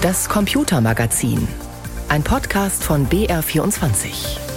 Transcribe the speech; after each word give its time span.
Das 0.00 0.28
Computermagazin. 0.28 1.48
Ein 2.08 2.22
Podcast 2.22 2.84
von 2.84 3.08
BR24. 3.08 4.47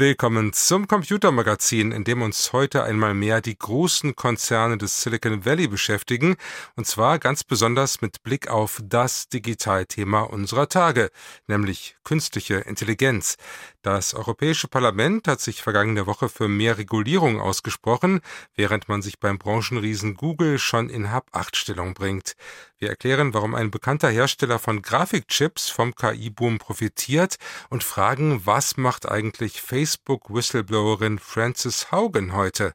Willkommen 0.00 0.54
zum 0.54 0.88
Computermagazin, 0.88 1.92
in 1.92 2.04
dem 2.04 2.22
uns 2.22 2.54
heute 2.54 2.84
einmal 2.84 3.12
mehr 3.12 3.42
die 3.42 3.58
großen 3.58 4.16
Konzerne 4.16 4.78
des 4.78 5.02
Silicon 5.02 5.44
Valley 5.44 5.68
beschäftigen, 5.68 6.36
und 6.74 6.86
zwar 6.86 7.18
ganz 7.18 7.44
besonders 7.44 8.00
mit 8.00 8.22
Blick 8.22 8.48
auf 8.48 8.80
das 8.82 9.28
Digitalthema 9.28 10.22
unserer 10.22 10.70
Tage, 10.70 11.10
nämlich 11.48 11.96
künstliche 12.02 12.54
Intelligenz. 12.60 13.36
Das 13.82 14.14
Europäische 14.14 14.68
Parlament 14.68 15.28
hat 15.28 15.42
sich 15.42 15.62
vergangene 15.62 16.06
Woche 16.06 16.30
für 16.30 16.48
mehr 16.48 16.78
Regulierung 16.78 17.38
ausgesprochen, 17.38 18.20
während 18.54 18.88
man 18.88 19.02
sich 19.02 19.20
beim 19.20 19.38
Branchenriesen 19.38 20.14
Google 20.14 20.58
schon 20.58 20.88
in 20.88 21.10
Hab-8-Stellung 21.10 21.92
bringt. 21.92 22.36
Wir 22.78 22.88
erklären, 22.88 23.34
warum 23.34 23.54
ein 23.54 23.70
bekannter 23.70 24.08
Hersteller 24.08 24.58
von 24.58 24.80
Grafikchips 24.80 25.68
vom 25.68 25.94
KI-Boom 25.94 26.56
profitiert 26.56 27.36
und 27.68 27.84
fragen, 27.84 28.40
was 28.46 28.78
macht 28.78 29.06
eigentlich 29.06 29.60
Facebook-Whistleblowerin 29.90 31.18
Frances 31.18 31.90
Haugen 31.90 32.32
heute? 32.32 32.74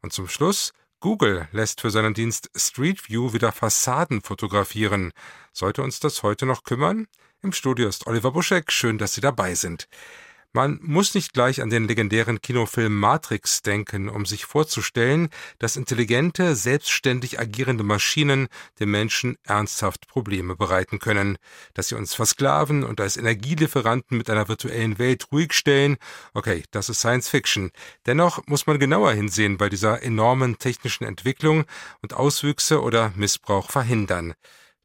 Und 0.00 0.14
zum 0.14 0.28
Schluss, 0.28 0.72
Google 0.98 1.46
lässt 1.52 1.82
für 1.82 1.90
seinen 1.90 2.14
Dienst 2.14 2.50
Street 2.56 3.06
View 3.06 3.34
wieder 3.34 3.52
Fassaden 3.52 4.22
fotografieren. 4.22 5.12
Sollte 5.52 5.82
uns 5.82 6.00
das 6.00 6.22
heute 6.22 6.46
noch 6.46 6.64
kümmern? 6.64 7.06
Im 7.42 7.52
Studio 7.52 7.86
ist 7.86 8.06
Oliver 8.06 8.30
Buschek. 8.30 8.72
Schön, 8.72 8.96
dass 8.96 9.12
Sie 9.12 9.20
dabei 9.20 9.54
sind. 9.54 9.88
Man 10.56 10.78
muss 10.82 11.16
nicht 11.16 11.32
gleich 11.32 11.60
an 11.60 11.68
den 11.68 11.88
legendären 11.88 12.40
Kinofilm 12.40 12.96
Matrix 12.96 13.62
denken, 13.62 14.08
um 14.08 14.24
sich 14.24 14.44
vorzustellen, 14.44 15.30
dass 15.58 15.74
intelligente, 15.74 16.54
selbstständig 16.54 17.40
agierende 17.40 17.82
Maschinen 17.82 18.46
den 18.78 18.92
Menschen 18.92 19.36
ernsthaft 19.42 20.06
Probleme 20.06 20.54
bereiten 20.54 21.00
können, 21.00 21.38
dass 21.74 21.88
sie 21.88 21.96
uns 21.96 22.14
versklaven 22.14 22.84
und 22.84 23.00
als 23.00 23.16
Energielieferanten 23.16 24.16
mit 24.16 24.30
einer 24.30 24.46
virtuellen 24.46 25.00
Welt 25.00 25.26
ruhig 25.32 25.54
stellen. 25.54 25.96
Okay, 26.34 26.62
das 26.70 26.88
ist 26.88 27.00
Science 27.00 27.28
Fiction. 27.28 27.72
Dennoch 28.06 28.46
muss 28.46 28.68
man 28.68 28.78
genauer 28.78 29.10
hinsehen 29.10 29.58
bei 29.58 29.68
dieser 29.68 30.04
enormen 30.04 30.58
technischen 30.58 31.02
Entwicklung 31.02 31.64
und 32.00 32.14
Auswüchse 32.14 32.80
oder 32.80 33.12
Missbrauch 33.16 33.72
verhindern. 33.72 34.34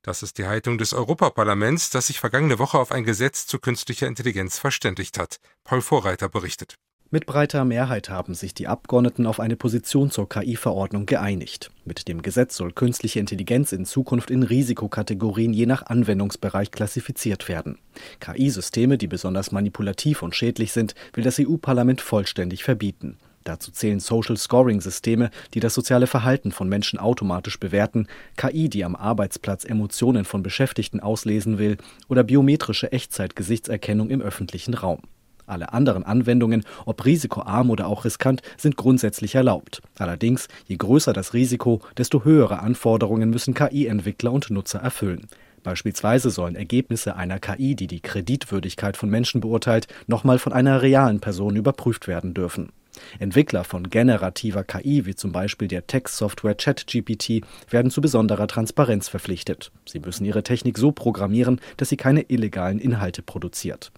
Das 0.01 0.23
ist 0.23 0.37
die 0.37 0.45
Haltung 0.45 0.77
des 0.77 0.93
Europaparlaments, 0.93 1.89
das 1.89 2.07
sich 2.07 2.19
vergangene 2.21 2.57
Woche 2.57 2.79
auf 2.79 2.93
ein 2.93 3.03
Gesetz 3.03 3.45
zu 3.47 3.59
künstlicher 3.59 4.07
Intelligenz 4.07 4.57
verständigt 4.57 5.19
hat. 5.19 5.37
Paul 5.65 5.81
Vorreiter 5.81 6.29
berichtet. 6.29 6.75
Mit 7.11 7.25
breiter 7.25 7.65
Mehrheit 7.65 8.09
haben 8.09 8.35
sich 8.35 8.53
die 8.53 8.67
Abgeordneten 8.67 9.25
auf 9.25 9.39
eine 9.39 9.55
Position 9.55 10.11
zur 10.11 10.29
KI-Verordnung 10.29 11.07
geeinigt. 11.07 11.71
Mit 11.83 12.07
dem 12.07 12.21
Gesetz 12.21 12.55
soll 12.55 12.71
künstliche 12.71 13.19
Intelligenz 13.19 13.71
in 13.71 13.85
Zukunft 13.85 14.29
in 14.29 14.43
Risikokategorien 14.43 15.51
je 15.51 15.65
nach 15.65 15.87
Anwendungsbereich 15.87 16.69
klassifiziert 16.69 17.49
werden. 17.49 17.79
KI-Systeme, 18.19 18.99
die 18.99 19.07
besonders 19.07 19.51
manipulativ 19.51 20.21
und 20.21 20.35
schädlich 20.35 20.71
sind, 20.71 20.93
will 21.13 21.23
das 21.23 21.39
EU-Parlament 21.39 21.99
vollständig 21.99 22.63
verbieten. 22.63 23.17
Dazu 23.43 23.71
zählen 23.71 23.99
Social 23.99 24.37
Scoring 24.37 24.81
Systeme, 24.81 25.29
die 25.53 25.59
das 25.59 25.73
soziale 25.73 26.07
Verhalten 26.07 26.51
von 26.51 26.69
Menschen 26.69 26.99
automatisch 26.99 27.59
bewerten, 27.59 28.07
KI, 28.37 28.69
die 28.69 28.83
am 28.83 28.95
Arbeitsplatz 28.95 29.63
Emotionen 29.63 30.25
von 30.25 30.43
Beschäftigten 30.43 30.99
auslesen 30.99 31.57
will, 31.57 31.77
oder 32.07 32.23
biometrische 32.23 32.91
Echtzeitgesichtserkennung 32.91 34.09
im 34.09 34.21
öffentlichen 34.21 34.73
Raum. 34.73 35.01
Alle 35.49 35.73
anderen 35.73 36.03
Anwendungen, 36.03 36.63
ob 36.85 37.05
risikoarm 37.05 37.71
oder 37.71 37.87
auch 37.87 38.05
riskant, 38.05 38.43
sind 38.55 38.77
grundsätzlich 38.77 39.33
erlaubt. 39.33 39.81
Allerdings, 39.97 40.47
je 40.67 40.77
größer 40.77 41.11
das 41.11 41.33
Risiko, 41.33 41.81
desto 41.97 42.23
höhere 42.23 42.59
Anforderungen 42.59 43.31
müssen 43.31 43.55
KI-Entwickler 43.55 44.31
und 44.31 44.51
Nutzer 44.51 44.79
erfüllen. 44.79 45.27
Beispielsweise 45.63 46.29
sollen 46.29 46.55
Ergebnisse 46.55 47.15
einer 47.15 47.39
KI, 47.39 47.75
die 47.75 47.87
die 47.87 47.99
Kreditwürdigkeit 47.99 48.95
von 48.95 49.09
Menschen 49.09 49.41
beurteilt, 49.41 49.87
nochmal 50.07 50.39
von 50.39 50.53
einer 50.53 50.81
realen 50.81 51.19
Person 51.19 51.55
überprüft 51.55 52.07
werden 52.07 52.33
dürfen. 52.33 52.71
Entwickler 53.19 53.63
von 53.63 53.89
generativer 53.89 54.63
KI, 54.63 55.05
wie 55.05 55.15
zum 55.15 55.31
Beispiel 55.31 55.67
der 55.67 55.87
Textsoftware 55.87 56.55
ChatGPT, 56.55 57.41
werden 57.69 57.91
zu 57.91 58.01
besonderer 58.01 58.47
Transparenz 58.47 59.09
verpflichtet. 59.09 59.71
Sie 59.85 59.99
müssen 59.99 60.25
ihre 60.25 60.43
Technik 60.43 60.77
so 60.77 60.91
programmieren, 60.91 61.59
dass 61.77 61.89
sie 61.89 61.97
keine 61.97 62.21
illegalen 62.29 62.79
Inhalte 62.79 63.21
produziert. 63.21 63.91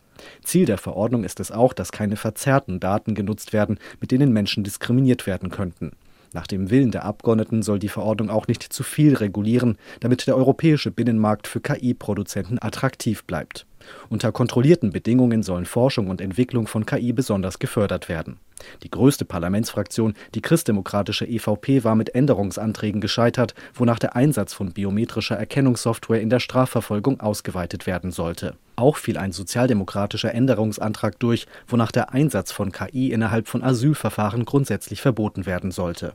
Ziel 0.44 0.66
der 0.66 0.78
Verordnung 0.78 1.24
ist 1.24 1.40
es 1.40 1.52
auch, 1.52 1.74
dass 1.74 1.92
keine 1.92 2.16
verzerrten 2.16 2.80
Daten 2.80 3.16
genutzt 3.16 3.54
werden, 3.54 3.80
mit 4.00 4.12
denen 4.12 4.32
Menschen 4.32 4.64
diskriminiert 4.64 5.26
werden 5.28 5.50
könnten. 5.50 5.92
Nach 6.34 6.48
dem 6.48 6.70
Willen 6.70 6.92
der 6.92 7.04
Abgeordneten 7.04 7.62
soll 7.62 7.80
die 7.80 7.90
Verordnung 7.90 8.30
auch 8.30 8.48
nicht 8.48 8.64
zu 8.64 8.84
viel 8.84 9.16
regulieren, 9.16 9.78
damit 10.00 10.28
der 10.28 10.38
europäische 10.38 10.90
Binnenmarkt 10.90 11.48
für 11.48 11.60
KI-Produzenten 11.60 12.58
attraktiv 12.62 13.26
bleibt. 13.26 13.66
Unter 14.10 14.32
kontrollierten 14.32 14.92
Bedingungen 14.92 15.44
sollen 15.44 15.66
Forschung 15.66 16.10
und 16.10 16.22
Entwicklung 16.22 16.68
von 16.68 16.86
KI 16.86 17.14
besonders 17.14 17.60
gefördert 17.60 18.10
werden. 18.10 18.38
Die 18.84 18.92
größte 18.92 19.26
Parlamentsfraktion, 19.26 20.14
die 20.36 20.42
christdemokratische 20.42 21.26
EVP, 21.26 21.84
war 21.84 21.96
mit 21.96 22.14
Änderungsanträgen 22.16 23.02
gescheitert, 23.02 23.54
wonach 23.74 24.00
der 24.00 24.16
Einsatz 24.16 24.54
von 24.54 24.72
biometrischer 24.72 25.36
Erkennungssoftware 25.36 26.22
in 26.22 26.30
der 26.30 26.40
Strafverfolgung 26.40 27.20
ausgeweitet 27.20 27.88
werden 27.88 28.12
sollte. 28.12 28.56
Auch 28.76 28.98
fiel 28.98 29.18
ein 29.18 29.32
sozialdemokratischer 29.32 30.34
Änderungsantrag 30.34 31.20
durch, 31.20 31.48
wonach 31.68 31.92
der 31.92 32.14
Einsatz 32.14 32.52
von 32.52 32.72
KI 32.72 33.12
innerhalb 33.12 33.48
von 33.48 33.64
Asylverfahren 33.64 34.46
grundsätzlich 34.46 35.02
verboten 35.02 35.46
werden 35.46 35.72
sollte. 35.72 36.14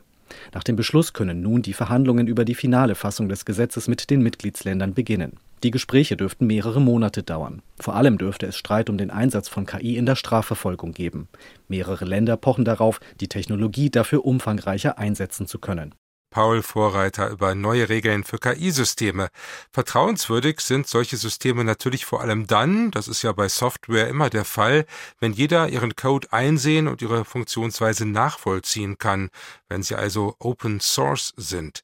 Nach 0.52 0.64
dem 0.64 0.76
Beschluss 0.76 1.12
können 1.12 1.42
nun 1.42 1.62
die 1.62 1.72
Verhandlungen 1.72 2.26
über 2.26 2.44
die 2.44 2.54
finale 2.54 2.94
Fassung 2.94 3.28
des 3.28 3.44
Gesetzes 3.44 3.88
mit 3.88 4.10
den 4.10 4.22
Mitgliedsländern 4.22 4.94
beginnen. 4.94 5.38
Die 5.62 5.70
Gespräche 5.70 6.16
dürften 6.16 6.46
mehrere 6.46 6.80
Monate 6.80 7.22
dauern. 7.22 7.62
Vor 7.80 7.94
allem 7.94 8.18
dürfte 8.18 8.46
es 8.46 8.56
Streit 8.56 8.90
um 8.90 8.98
den 8.98 9.10
Einsatz 9.10 9.48
von 9.48 9.66
KI 9.66 9.96
in 9.96 10.06
der 10.06 10.16
Strafverfolgung 10.16 10.92
geben. 10.92 11.28
Mehrere 11.68 12.04
Länder 12.04 12.36
pochen 12.36 12.64
darauf, 12.64 13.00
die 13.20 13.28
Technologie 13.28 13.90
dafür 13.90 14.24
umfangreicher 14.24 14.98
einsetzen 14.98 15.46
zu 15.46 15.58
können. 15.58 15.94
Paul 16.30 16.60
Vorreiter 16.60 17.30
über 17.30 17.54
neue 17.54 17.88
Regeln 17.88 18.22
für 18.22 18.36
KI-Systeme. 18.38 19.28
Vertrauenswürdig 19.72 20.60
sind 20.60 20.86
solche 20.86 21.16
Systeme 21.16 21.64
natürlich 21.64 22.04
vor 22.04 22.20
allem 22.20 22.46
dann, 22.46 22.90
das 22.90 23.08
ist 23.08 23.22
ja 23.22 23.32
bei 23.32 23.48
Software 23.48 24.08
immer 24.08 24.28
der 24.28 24.44
Fall, 24.44 24.84
wenn 25.18 25.32
jeder 25.32 25.70
ihren 25.70 25.96
Code 25.96 26.28
einsehen 26.32 26.88
und 26.88 27.00
ihre 27.00 27.24
Funktionsweise 27.24 28.04
nachvollziehen 28.04 28.98
kann, 28.98 29.30
wenn 29.70 29.82
sie 29.82 29.94
also 29.94 30.34
Open 30.38 30.80
Source 30.80 31.32
sind. 31.38 31.82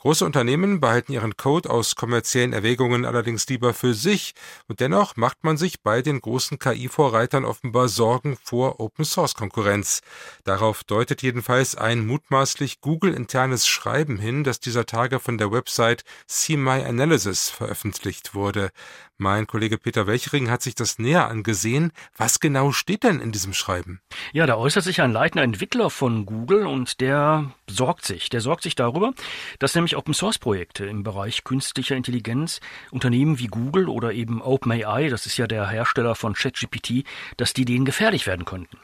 Große 0.00 0.24
Unternehmen 0.24 0.80
behalten 0.80 1.12
ihren 1.12 1.36
Code 1.36 1.68
aus 1.68 1.94
kommerziellen 1.94 2.54
Erwägungen 2.54 3.04
allerdings 3.04 3.46
lieber 3.48 3.74
für 3.74 3.92
sich, 3.92 4.32
und 4.66 4.80
dennoch 4.80 5.16
macht 5.16 5.44
man 5.44 5.58
sich 5.58 5.82
bei 5.82 6.00
den 6.00 6.22
großen 6.22 6.58
KI-Vorreitern 6.58 7.44
offenbar 7.44 7.88
Sorgen 7.88 8.38
vor 8.42 8.80
Open-Source-Konkurrenz. 8.80 10.00
Darauf 10.44 10.84
deutet 10.84 11.20
jedenfalls 11.20 11.76
ein 11.76 12.06
mutmaßlich 12.06 12.80
Google-internes 12.80 13.68
Schreiben 13.68 14.18
hin, 14.18 14.42
das 14.42 14.58
dieser 14.58 14.86
Tage 14.86 15.20
von 15.20 15.36
der 15.36 15.52
Website 15.52 16.04
See 16.26 16.56
My 16.56 16.82
Analysis 16.82 17.50
veröffentlicht 17.50 18.34
wurde. 18.34 18.70
Mein 19.18 19.46
Kollege 19.46 19.76
Peter 19.76 20.06
Welchering 20.06 20.50
hat 20.50 20.62
sich 20.62 20.74
das 20.74 20.98
näher 20.98 21.28
angesehen. 21.28 21.92
Was 22.16 22.40
genau 22.40 22.72
steht 22.72 23.04
denn 23.04 23.20
in 23.20 23.32
diesem 23.32 23.52
Schreiben? 23.52 24.00
Ja, 24.32 24.46
da 24.46 24.56
äußert 24.56 24.82
sich 24.82 25.02
ein 25.02 25.12
leitender 25.12 25.42
Entwickler 25.42 25.90
von 25.90 26.24
Google 26.24 26.66
und 26.66 27.02
der 27.02 27.52
sorgt 27.70 28.04
sich. 28.04 28.30
Der 28.30 28.40
sorgt 28.40 28.62
sich 28.62 28.74
darüber, 28.74 29.12
dass 29.58 29.74
nämlich 29.74 29.96
Open 29.96 30.14
Source 30.14 30.38
Projekte 30.38 30.86
im 30.86 31.02
Bereich 31.02 31.44
künstlicher 31.44 31.96
Intelligenz 31.96 32.60
Unternehmen 32.90 33.38
wie 33.38 33.46
Google 33.46 33.88
oder 33.88 34.12
eben 34.12 34.42
OpenAI, 34.42 35.08
das 35.08 35.26
ist 35.26 35.36
ja 35.36 35.46
der 35.46 35.68
Hersteller 35.68 36.14
von 36.14 36.34
ChatGPT, 36.34 37.04
dass 37.36 37.52
die 37.52 37.64
denen 37.64 37.84
gefährlich 37.84 38.26
werden 38.26 38.44
könnten. 38.44 38.78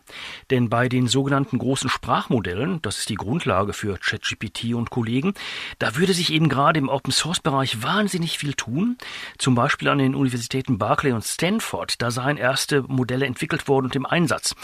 Denn 0.51 0.69
bei 0.69 0.89
den 0.89 1.09
sogenannten 1.09 1.59
großen 1.59 1.91
Sprachmodellen, 1.91 2.81
das 2.83 2.99
ist 2.99 3.09
die 3.09 3.15
Grundlage 3.15 3.73
für 3.73 3.99
ChatGPT 3.99 4.75
und 4.75 4.91
Kollegen, 4.91 5.35
da 5.79 5.97
würde 5.97 6.15
sich 6.15 6.33
eben 6.33 6.49
gerade 6.49 6.79
im 6.79 6.89
Open 6.89 7.13
Source 7.13 7.41
Bereich 7.41 7.83
wahnsinnig 7.83 8.39
viel 8.39 8.55
tun. 8.55 8.97
Zum 9.39 9.55
Beispiel 9.55 9.89
an 9.89 9.99
den 9.99 10.15
Universitäten 10.15 10.79
Berkeley 10.79 11.13
und 11.13 11.25
Stanford. 11.25 12.01
Da 12.03 12.11
seien 12.11 12.37
erste 12.37 12.83
Modelle 12.83 13.27
entwickelt 13.27 13.69
worden 13.69 13.87
und 13.87 13.97
im 13.97 14.07
Einsatz. 14.07 14.55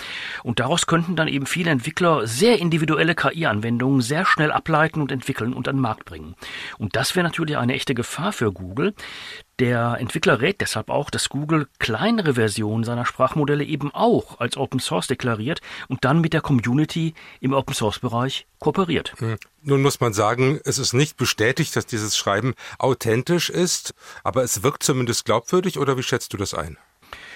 Und 0.43 0.61
daraus 0.61 0.87
könnten 0.87 1.17
dann 1.17 1.29
eben 1.29 1.47
viele 1.47 1.71
Entwickler 1.71 2.27
sehr 2.27 2.59
individuelle 2.59 3.15
KI-Anwendungen 3.15 4.01
sehr 4.13 4.27
schnell 4.27 4.53
ableiten 4.53 5.01
und 5.01 5.11
entwickeln 5.11 5.55
und 5.55 5.69
an 5.69 5.77
den 5.77 5.81
Markt 5.81 6.05
bringen. 6.05 6.35
Und 6.77 6.97
das 6.97 7.17
wäre 7.17 7.25
natürlich 7.25 7.57
eine 7.57 7.73
echte 7.73 7.95
Gefahr 7.95 8.35
für 8.35 8.53
Google, 8.53 8.93
der 9.59 9.97
Entwickler 9.99 10.43
rät 10.43 10.61
deshalb 10.61 10.91
auch, 10.91 11.09
dass 11.09 11.31
Google 11.31 11.67
kleinere 11.79 12.35
Versionen 12.35 12.85
seiner 12.85 13.07
Sprachmodelle 13.07 13.65
eben 13.65 13.91
auch 13.95 14.39
als 14.39 14.59
Open 14.59 14.81
Source 14.81 15.07
deklariert 15.07 15.63
und 15.89 16.05
dann 16.05 16.21
mit 16.21 16.35
der 16.35 16.43
Community 16.43 17.15
im 17.41 17.55
Open 17.55 17.75
Source 17.75 18.01
Bereich 18.01 18.47
kooperiert. 18.59 19.15
Hm. 19.17 19.39
Nun 19.63 19.81
muss 19.81 20.01
man 20.01 20.13
sagen, 20.13 20.61
es 20.65 20.79
ist 20.79 20.93
nicht 20.93 21.17
bestätigt, 21.17 21.75
dass 21.75 21.87
dieses 21.87 22.19
Schreiben 22.19 22.53
authentisch 22.79 23.49
ist, 23.49 23.95
aber 24.25 24.43
es 24.43 24.63
wirkt 24.63 24.83
zumindest 24.83 25.25
glaubwürdig 25.25 25.79
oder 25.79 25.97
wie 25.97 26.03
schätzt 26.03 26.35
du 26.35 26.37
das 26.37 26.53
ein? 26.53 26.77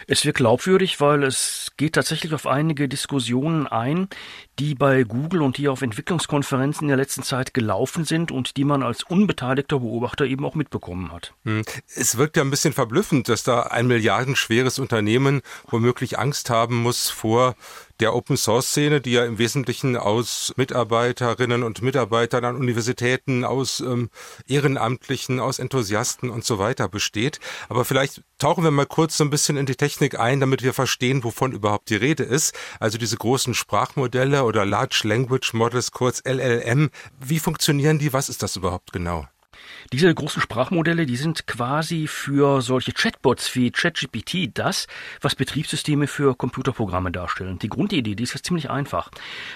Es 0.09 0.25
wird 0.25 0.37
glaubwürdig, 0.37 1.01
weil 1.01 1.25
es 1.25 1.73
geht 1.77 1.95
tatsächlich 1.95 2.33
auf 2.33 2.47
einige 2.47 2.89
Diskussionen 2.89 3.67
ein, 3.67 4.09
die 4.59 4.75
bei 4.75 5.03
Google 5.03 5.43
und 5.43 5.59
die 5.59 5.69
auf 5.69 5.83
Entwicklungskonferenzen 5.83 6.85
in 6.85 6.89
der 6.89 6.97
letzten 6.97 7.23
Zeit 7.23 7.55
gelaufen 7.55 8.05
sind 8.05 8.33
und 8.33 8.57
die 8.57 8.65
man 8.65 8.83
als 8.83 9.03
unbeteiligter 9.03 9.81
Beobachter 9.81 10.25
eben 10.25 10.45
auch 10.45 10.55
mitbekommen 10.55 11.13
hat. 11.13 11.35
Hm. 11.45 11.63
Es 11.95 12.17
wirkt 12.17 12.37
ja 12.37 12.43
ein 12.43 12.51
bisschen 12.51 12.73
verblüffend, 12.73 13.29
dass 13.29 13.43
da 13.43 13.63
ein 13.63 13.87
milliardenschweres 13.87 14.79
Unternehmen 14.79 15.43
womöglich 15.69 16.19
Angst 16.19 16.51
haben 16.51 16.77
muss 16.77 17.11
vor 17.11 17.55
der 18.01 18.15
Open 18.15 18.37
Source 18.37 18.69
Szene, 18.69 19.01
die 19.01 19.13
ja 19.13 19.25
im 19.25 19.39
Wesentlichen 19.39 19.97
aus 19.97 20.53
Mitarbeiterinnen 20.57 21.63
und 21.63 21.83
Mitarbeitern 21.83 22.45
an 22.45 22.57
Universitäten, 22.57 23.45
aus 23.45 23.81
ähm, 23.81 24.11
Ehrenamtlichen, 24.47 25.41
aus 25.41 25.59
Enthusiasten 25.59 26.31
und 26.31 26.45
so 26.45 26.59
weiter 26.59 26.89
besteht. 26.89 27.41
Aber 27.69 27.85
vielleicht 27.85 28.23
tauchen 28.39 28.65
wir 28.65 28.71
mal 28.71 28.87
kurz 28.87 29.17
so 29.17 29.25
ein 29.25 29.31
bisschen 29.31 29.57
in 29.57 29.67
die 29.67 29.77
Technik 29.77 30.19
ein, 30.19 30.41
damit 30.41 30.63
wir 30.63 30.75
verstehen, 30.75 31.25
wovon 31.25 31.53
überhaupt 31.53 31.89
die 31.89 31.97
Rede 31.97 32.23
ist. 32.23 32.55
Also 32.81 32.99
diese 32.99 33.17
großen 33.17 33.55
Sprachmodelle 33.55 34.45
oder 34.47 34.65
Large 34.65 35.03
Language 35.05 35.53
Models, 35.53 35.91
kurz 35.91 36.23
LLM. 36.25 36.91
Wie 37.21 37.39
funktionieren 37.39 37.99
die? 37.99 38.13
Was 38.13 38.29
ist 38.29 38.43
das 38.43 38.57
überhaupt 38.57 38.93
genau? 38.93 39.27
Diese 39.93 40.13
großen 40.13 40.43
Sprachmodelle, 40.43 41.07
die 41.07 41.17
sind 41.17 41.47
quasi 41.47 42.07
für 42.07 42.61
solche 42.61 42.93
Chatbots 42.93 43.55
wie 43.55 43.71
ChatGPT 43.71 44.51
das, 44.53 44.87
was 45.21 45.35
Betriebssysteme 45.35 46.07
für 46.07 46.35
Computerprogramme 46.35 47.13
darstellen. 47.13 47.59
Die 47.59 47.69
Grundidee, 47.69 48.15
die 48.15 48.23
ist 48.23 48.35
jetzt 48.35 48.47
ziemlich 48.47 48.71
einfach. 48.71 49.11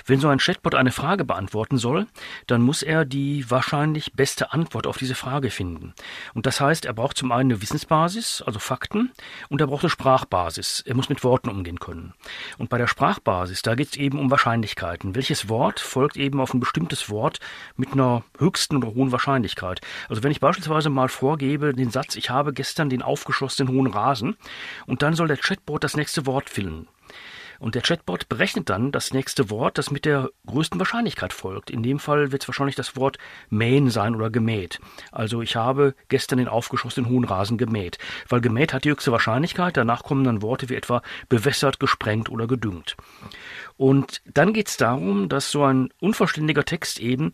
Wenn 0.07 0.21
so 0.21 0.29
ein 0.29 0.39
Chatbot 0.39 0.75
eine 0.75 0.93
Frage 0.93 1.25
beantworten 1.25 1.79
soll, 1.79 2.07
dann 2.47 2.63
muss 2.63 2.83
er 2.83 3.05
die 3.05 3.51
wahrscheinlich 3.51 4.13
beste 4.13 4.53
Antwort 4.53 4.87
auf 4.87 4.99
diese 4.99 5.15
Frage 5.15 5.51
finden. 5.51 5.95
Und 6.35 6.47
das 6.47 6.61
heißt, 6.61 6.85
er 6.85 6.93
braucht 6.93 7.17
zum 7.17 7.33
einen 7.33 7.51
eine 7.51 7.63
Wissensbasis, 7.63 8.43
also 8.47 8.59
Fakten, 8.59 9.11
und 9.49 9.61
er 9.61 9.67
braucht 9.67 9.83
eine 9.83 9.91
Sprachbasis. 9.91 10.83
Er 10.87 10.95
muss 10.95 11.09
mit 11.09 11.25
Worten 11.25 11.49
umgehen 11.49 11.81
können. 11.81 12.15
Und 12.59 12.71
bei 12.71 12.79
der 12.79 12.87
Sprachbasis, 12.87 13.63
da 13.63 13.75
geht 13.75 13.89
es 13.89 13.97
eben 13.97 14.19
um 14.19 14.31
Wahrscheinlichkeiten. 14.31 15.15
Welches 15.15 15.49
Wort 15.49 15.81
folgt 15.81 16.17
eben 16.17 16.41
auf 16.41 16.55
ein 16.55 16.61
bestimmtes 16.61 17.11
Wort 17.11 17.41
mit 17.77 17.93
einer 17.93 18.23
höchsten 18.39 18.77
oder 18.77 18.95
hohen 18.95 19.13
Wahrscheinlichkeit? 19.13 19.81
Also 20.09 20.23
wenn 20.23 20.33
ich 20.33 20.41
beispielsweise 20.41 20.91
mal 20.91 21.09
vorgebe 21.09 21.73
den 21.73 21.91
Satz, 21.91 22.17
ich 22.17 22.31
habe 22.31 22.53
gestern 22.53 22.91
den 22.91 23.03
aufgeschossenen 23.03 23.73
hohen 23.73 23.87
Rasen 23.87 24.37
und 24.87 25.03
dann 25.03 25.15
soll 25.15 25.29
der 25.29 25.37
Chatbot 25.37 25.85
das 25.85 25.97
nächste 25.97 26.27
Wort 26.27 26.51
finden. 26.51 26.89
Und 27.61 27.75
der 27.75 27.83
Chatbot 27.83 28.29
berechnet 28.31 28.71
dann 28.71 28.91
das 28.91 29.13
nächste 29.13 29.51
Wort, 29.51 29.77
das 29.77 29.91
mit 29.91 30.07
der 30.07 30.31
größten 30.47 30.81
Wahrscheinlichkeit 30.81 31.35
folgt. 31.35 31.69
In 31.69 31.83
dem 31.83 31.99
Fall 31.99 32.33
wird 32.33 32.43
es 32.43 32.49
wahrscheinlich 32.49 32.75
das 32.75 32.97
Wort 32.97 33.19
mähen 33.51 33.91
sein 33.91 34.15
oder 34.15 34.31
gemäht. 34.31 34.81
Also 35.13 35.43
ich 35.43 35.57
habe 35.57 35.95
gestern 36.09 36.39
den 36.39 36.49
aufgeschossenen 36.49 37.11
hohen 37.11 37.25
Rasen 37.25 37.59
gemäht. 37.59 37.99
Weil 38.29 38.41
gemäht 38.41 38.73
hat 38.73 38.85
die 38.85 38.91
höchste 38.91 39.13
Wahrscheinlichkeit, 39.13 39.77
danach 39.77 40.05
kommen 40.05 40.25
dann 40.25 40.41
Worte 40.41 40.71
wie 40.71 40.75
etwa 40.75 41.03
bewässert, 41.29 41.79
gesprengt 41.79 42.31
oder 42.31 42.47
gedüngt. 42.47 42.97
Und 43.81 44.21
dann 44.27 44.53
geht 44.53 44.69
es 44.69 44.77
darum, 44.77 45.31
dass 45.31 45.51
so 45.51 45.65
ein 45.65 45.89
unvollständiger 46.03 46.67
Text 46.67 47.01
eben 47.01 47.33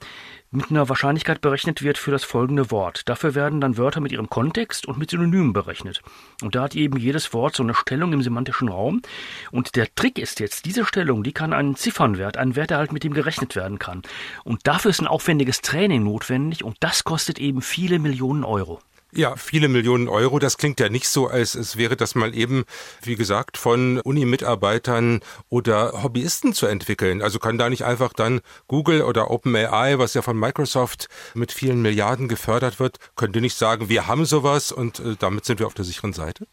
mit 0.52 0.70
einer 0.70 0.88
Wahrscheinlichkeit 0.88 1.40
berechnet 1.40 1.82
wird 1.82 1.98
für 1.98 2.12
das 2.12 2.22
folgende 2.22 2.70
Wort. 2.70 3.08
Dafür 3.08 3.34
werden 3.34 3.60
dann 3.60 3.76
Wörter 3.76 3.98
mit 3.98 4.12
ihrem 4.12 4.30
Kontext 4.30 4.86
und 4.86 4.96
mit 4.96 5.10
Synonymen 5.10 5.52
berechnet. 5.52 6.02
Und 6.42 6.54
da 6.54 6.62
hat 6.62 6.76
eben 6.76 6.98
jedes 6.98 7.34
Wort 7.34 7.56
so 7.56 7.64
eine 7.64 7.74
Stellung 7.74 8.12
im 8.12 8.22
semantischen 8.22 8.68
Raum. 8.68 9.02
Und 9.50 9.74
der 9.74 9.92
Trick 9.96 10.20
ist 10.20 10.38
jetzt, 10.38 10.66
diese 10.66 10.84
Stellung, 10.84 11.24
die 11.24 11.32
kann 11.32 11.52
einen 11.52 11.74
Ziffernwert, 11.74 12.36
einen 12.36 12.54
Wert, 12.54 12.70
der 12.70 12.78
halt 12.78 12.92
mit 12.92 13.02
dem 13.02 13.12
gerechnet 13.12 13.56
werden 13.56 13.80
kann. 13.80 14.02
Und 14.44 14.68
dafür 14.68 14.92
ist 14.92 15.00
ein 15.00 15.08
aufwendiges 15.08 15.62
Training 15.62 16.04
notwendig 16.04 16.62
und 16.62 16.76
das 16.78 17.02
kostet 17.02 17.40
eben 17.40 17.60
viele 17.60 17.98
Millionen 17.98 18.44
Euro. 18.44 18.78
Ja, 19.16 19.34
viele 19.34 19.68
Millionen 19.68 20.10
Euro. 20.10 20.38
Das 20.38 20.58
klingt 20.58 20.78
ja 20.78 20.90
nicht 20.90 21.08
so, 21.08 21.26
als 21.26 21.54
es 21.54 21.78
wäre 21.78 21.96
das 21.96 22.14
mal 22.14 22.34
eben, 22.34 22.66
wie 23.00 23.16
gesagt, 23.16 23.56
von 23.56 23.98
Uni-Mitarbeitern 23.98 25.20
oder 25.48 26.02
Hobbyisten 26.02 26.52
zu 26.52 26.66
entwickeln. 26.66 27.22
Also 27.22 27.38
kann 27.38 27.56
da 27.56 27.70
nicht 27.70 27.86
einfach 27.86 28.12
dann 28.12 28.42
Google 28.68 29.00
oder 29.00 29.30
OpenAI, 29.30 29.98
was 29.98 30.12
ja 30.12 30.20
von 30.20 30.38
Microsoft 30.38 31.08
mit 31.32 31.50
vielen 31.50 31.80
Milliarden 31.80 32.28
gefördert 32.28 32.78
wird, 32.78 32.98
könnte 33.16 33.40
nicht 33.40 33.56
sagen, 33.56 33.88
wir 33.88 34.06
haben 34.06 34.26
sowas 34.26 34.70
und 34.70 35.00
äh, 35.00 35.16
damit 35.18 35.46
sind 35.46 35.60
wir 35.60 35.66
auf 35.66 35.72
der 35.72 35.86
sicheren 35.86 36.12
Seite? 36.12 36.46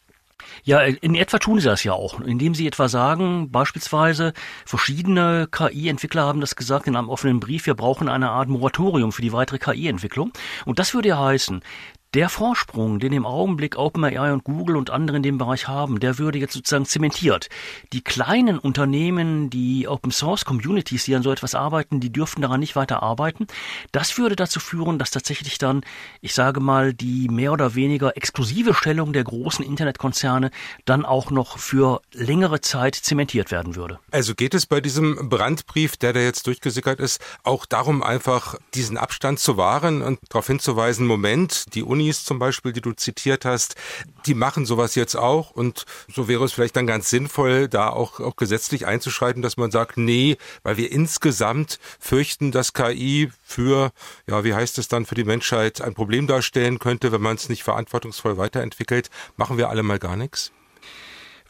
Ja, 0.64 0.80
in 0.82 1.16
etwa 1.16 1.40
tun 1.40 1.60
sie 1.60 1.68
das 1.68 1.84
ja 1.84 1.94
auch, 1.94 2.22
indem 2.22 2.56
sie 2.56 2.68
etwa 2.68 2.88
sagen, 2.88 3.52
beispielsweise 3.52 4.34
verschiedene 4.66 5.48
KI-Entwickler 5.52 6.24
haben 6.24 6.40
das 6.40 6.56
gesagt 6.56 6.88
in 6.88 6.96
einem 6.96 7.10
offenen 7.10 7.40
Brief, 7.42 7.66
wir 7.66 7.76
brauchen 7.76 8.08
eine 8.08 8.30
Art 8.30 8.48
Moratorium 8.48 9.12
für 9.12 9.22
die 9.22 9.34
weitere 9.34 9.58
KI-Entwicklung. 9.58 10.32
Und 10.66 10.80
das 10.80 10.94
würde 10.94 11.10
ja 11.10 11.20
heißen, 11.20 11.62
der 12.14 12.30
Vorsprung, 12.30 13.00
den 13.00 13.12
im 13.12 13.26
Augenblick 13.26 13.76
OpenAI 13.76 14.34
und 14.34 14.44
Google 14.44 14.76
und 14.76 14.92
andere 14.92 15.18
in 15.18 15.24
dem 15.24 15.40
Bereich 15.40 15.68
haben, 15.68 16.00
der 16.00 16.20
würde 16.20 16.38
jetzt 16.38 16.54
sozusagen 16.54 16.86
zementiert. 16.86 17.50
Die 17.92 18.02
kleinen 18.02 18.60
Unternehmen, 18.60 19.50
die 19.50 19.88
Open 19.88 20.12
Source 20.12 20.46
Communities, 20.46 21.06
die 21.06 21.16
an 21.16 21.24
so 21.24 21.32
etwas 21.32 21.56
arbeiten, 21.56 22.00
die 22.00 22.12
dürften 22.12 22.42
daran 22.42 22.60
nicht 22.60 22.76
weiter 22.76 23.02
arbeiten. 23.02 23.48
Das 23.92 24.18
würde 24.18 24.36
dazu 24.36 24.60
führen, 24.60 25.00
dass 25.00 25.10
tatsächlich 25.10 25.58
dann, 25.58 25.82
ich 26.22 26.36
sage 26.36 26.60
mal, 26.60 26.94
die 26.94 27.30
mehr 27.30 27.52
oder 27.52 27.74
weniger 27.74 28.16
exklusive 28.16 28.76
Stellung 28.76 29.12
der 29.12 29.24
großen 29.24 29.66
Internetkonzerne 29.66 30.52
dann 30.86 31.06
auch 31.06 31.32
noch 31.32 31.58
für 31.58 32.02
längere 32.14 32.62
Zeit 32.62 32.96
zementiert 32.96 33.50
werden 33.50 33.76
würde. 33.76 34.00
Also 34.12 34.36
geht 34.36 34.54
es 34.54 34.68
bei 34.68 34.82
diesem 34.82 35.30
Brandbrief, 35.30 35.98
der 35.98 36.14
da 36.14 36.20
jetzt 36.20 36.46
durchgesickert 36.46 37.00
ist, 37.00 37.20
auch 37.44 37.66
darum, 37.66 38.04
einfach 38.04 38.56
diesen 38.76 38.98
Abstand 38.98 39.40
zu 39.40 39.58
wahren 39.58 40.04
und 40.04 40.20
darauf 40.30 40.46
hinzuweisen, 40.46 41.08
Moment, 41.08 41.74
die 41.74 41.82
Uni 41.82 42.03
Unis 42.04 42.26
zum 42.26 42.38
Beispiel, 42.38 42.74
die 42.74 42.82
du 42.82 42.92
zitiert 42.92 43.46
hast, 43.46 43.76
die 44.26 44.34
machen 44.34 44.66
sowas 44.66 44.96
jetzt 44.96 45.16
auch 45.16 45.52
und 45.52 45.86
so 46.14 46.28
wäre 46.28 46.44
es 46.44 46.52
vielleicht 46.52 46.76
dann 46.76 46.86
ganz 46.86 47.10
sinnvoll, 47.10 47.70
da 47.70 47.90
auch, 47.90 48.20
auch 48.20 48.36
gesetzlich 48.36 48.86
einzuschreiten, 48.86 49.42
dass 49.42 49.56
man 49.56 49.72
sagt, 49.72 49.96
nee, 49.96 50.38
weil 50.64 50.76
wir 50.76 50.92
insgesamt 50.92 51.80
fürchten, 52.00 52.52
dass 52.52 52.74
KI 52.74 53.32
für, 53.42 53.92
ja, 54.28 54.44
wie 54.44 54.54
heißt 54.54 54.78
es 54.80 54.90
dann, 54.90 55.06
für 55.06 55.16
die 55.16 55.24
Menschheit 55.24 55.82
ein 55.82 55.94
Problem 55.94 56.28
darstellen 56.28 56.80
könnte, 56.80 57.14
wenn 57.14 57.22
man 57.22 57.38
es 57.38 57.48
nicht 57.48 57.64
verantwortungsvoll 57.64 58.38
weiterentwickelt, 58.38 59.10
machen 59.38 59.58
wir 59.58 59.70
alle 59.70 59.84
mal 59.84 60.00
gar 60.00 60.18
nichts? 60.18 60.52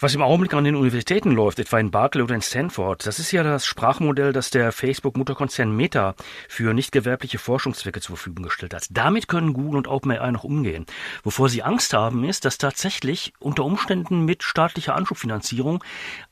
Was 0.03 0.13
im 0.13 0.21
Augenblick 0.21 0.53
an 0.53 0.65
den 0.65 0.75
Universitäten 0.75 1.31
läuft, 1.31 1.59
etwa 1.59 1.79
in 1.79 1.89
Berkeley 1.89 2.25
oder 2.25 2.35
in 2.35 2.41
Stanford, 2.41 3.07
das 3.07 3.19
ist 3.19 3.31
ja 3.31 3.41
das 3.41 3.65
Sprachmodell, 3.65 4.33
das 4.33 4.49
der 4.49 4.73
Facebook-Mutterkonzern 4.73 5.73
Meta 5.73 6.15
für 6.49 6.73
nicht 6.73 6.91
gewerbliche 6.91 7.39
Forschungszwecke 7.39 8.01
zur 8.01 8.17
Verfügung 8.17 8.43
gestellt 8.43 8.73
hat. 8.73 8.87
Damit 8.89 9.29
können 9.29 9.53
Google 9.53 9.77
und 9.77 9.87
OpenAI 9.87 10.31
noch 10.31 10.43
umgehen. 10.43 10.87
Wovor 11.23 11.47
sie 11.47 11.63
Angst 11.63 11.93
haben, 11.93 12.25
ist, 12.25 12.43
dass 12.43 12.57
tatsächlich 12.57 13.31
unter 13.39 13.63
Umständen 13.63 14.25
mit 14.25 14.43
staatlicher 14.43 14.93
Anschubfinanzierung 14.93 15.81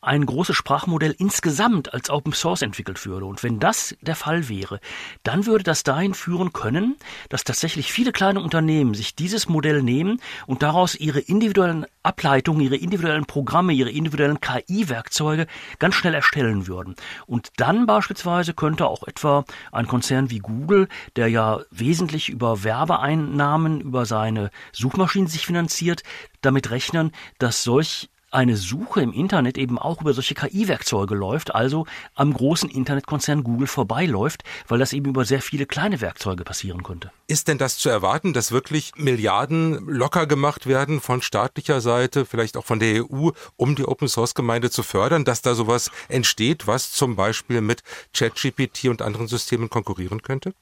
ein 0.01 0.25
großes 0.25 0.57
Sprachmodell 0.57 1.15
insgesamt 1.17 1.93
als 1.93 2.09
Open 2.09 2.33
Source 2.33 2.63
entwickelt 2.63 3.05
würde. 3.05 3.25
Und 3.25 3.41
wenn 3.41 3.61
das 3.61 3.95
der 4.01 4.17
Fall 4.17 4.49
wäre, 4.49 4.81
dann 5.23 5.45
würde 5.45 5.63
das 5.63 5.83
dahin 5.83 6.13
führen 6.13 6.51
können, 6.51 6.97
dass 7.29 7.45
tatsächlich 7.45 7.93
viele 7.93 8.11
kleine 8.11 8.41
Unternehmen 8.41 8.95
sich 8.95 9.15
dieses 9.15 9.47
Modell 9.47 9.81
nehmen 9.81 10.19
und 10.45 10.61
daraus 10.61 10.93
ihre 10.93 11.21
individuellen 11.21 11.85
Ableitungen, 12.03 12.61
ihre 12.61 12.75
individuellen 12.75 13.25
Programme 13.25 13.73
ihre 13.73 13.89
individuellen 13.91 14.39
KI-Werkzeuge 14.41 15.47
ganz 15.79 15.95
schnell 15.95 16.13
erstellen 16.13 16.67
würden. 16.67 16.95
Und 17.27 17.49
dann 17.57 17.85
beispielsweise 17.85 18.53
könnte 18.53 18.87
auch 18.87 19.03
etwa 19.07 19.45
ein 19.71 19.87
Konzern 19.87 20.29
wie 20.29 20.39
Google, 20.39 20.87
der 21.15 21.27
ja 21.27 21.59
wesentlich 21.69 22.29
über 22.29 22.63
Werbeeinnahmen, 22.63 23.81
über 23.81 24.05
seine 24.05 24.49
Suchmaschinen 24.71 25.27
sich 25.27 25.45
finanziert, 25.45 26.03
damit 26.41 26.71
rechnen, 26.71 27.11
dass 27.37 27.63
solch 27.63 28.09
eine 28.31 28.55
Suche 28.57 29.01
im 29.01 29.13
Internet 29.13 29.57
eben 29.57 29.77
auch 29.77 30.01
über 30.01 30.13
solche 30.13 30.35
KI-Werkzeuge 30.35 31.15
läuft, 31.15 31.53
also 31.53 31.85
am 32.15 32.33
großen 32.33 32.69
Internetkonzern 32.69 33.43
Google 33.43 33.67
vorbeiläuft, 33.67 34.43
weil 34.67 34.79
das 34.79 34.93
eben 34.93 35.09
über 35.09 35.25
sehr 35.25 35.41
viele 35.41 35.65
kleine 35.65 36.01
Werkzeuge 36.01 36.43
passieren 36.43 36.83
könnte. 36.83 37.11
Ist 37.27 37.47
denn 37.47 37.57
das 37.57 37.77
zu 37.77 37.89
erwarten, 37.89 38.33
dass 38.33 38.51
wirklich 38.51 38.93
Milliarden 38.95 39.85
locker 39.87 40.25
gemacht 40.25 40.65
werden 40.65 41.01
von 41.01 41.21
staatlicher 41.21 41.81
Seite, 41.81 42.25
vielleicht 42.25 42.57
auch 42.57 42.65
von 42.65 42.79
der 42.79 43.03
EU, 43.03 43.29
um 43.57 43.75
die 43.75 43.85
Open 43.85 44.07
Source 44.07 44.33
Gemeinde 44.33 44.69
zu 44.69 44.83
fördern, 44.83 45.25
dass 45.25 45.41
da 45.41 45.53
sowas 45.53 45.91
entsteht, 46.07 46.67
was 46.67 46.91
zum 46.91 47.15
Beispiel 47.15 47.61
mit 47.61 47.83
ChatGPT 48.13 48.85
und 48.85 49.01
anderen 49.01 49.27
Systemen 49.27 49.69
konkurrieren 49.69 50.21
könnte? 50.21 50.53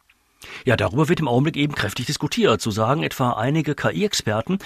Ja, 0.66 0.78
darüber 0.78 1.10
wird 1.10 1.20
im 1.20 1.28
Augenblick 1.28 1.58
eben 1.58 1.76
kräftig 1.76 2.06
diskutiert. 2.06 2.62
Zu 2.62 2.72
sagen 2.72 3.04
etwa 3.04 3.32
einige 3.34 3.76
KI-Experten, 3.76 4.60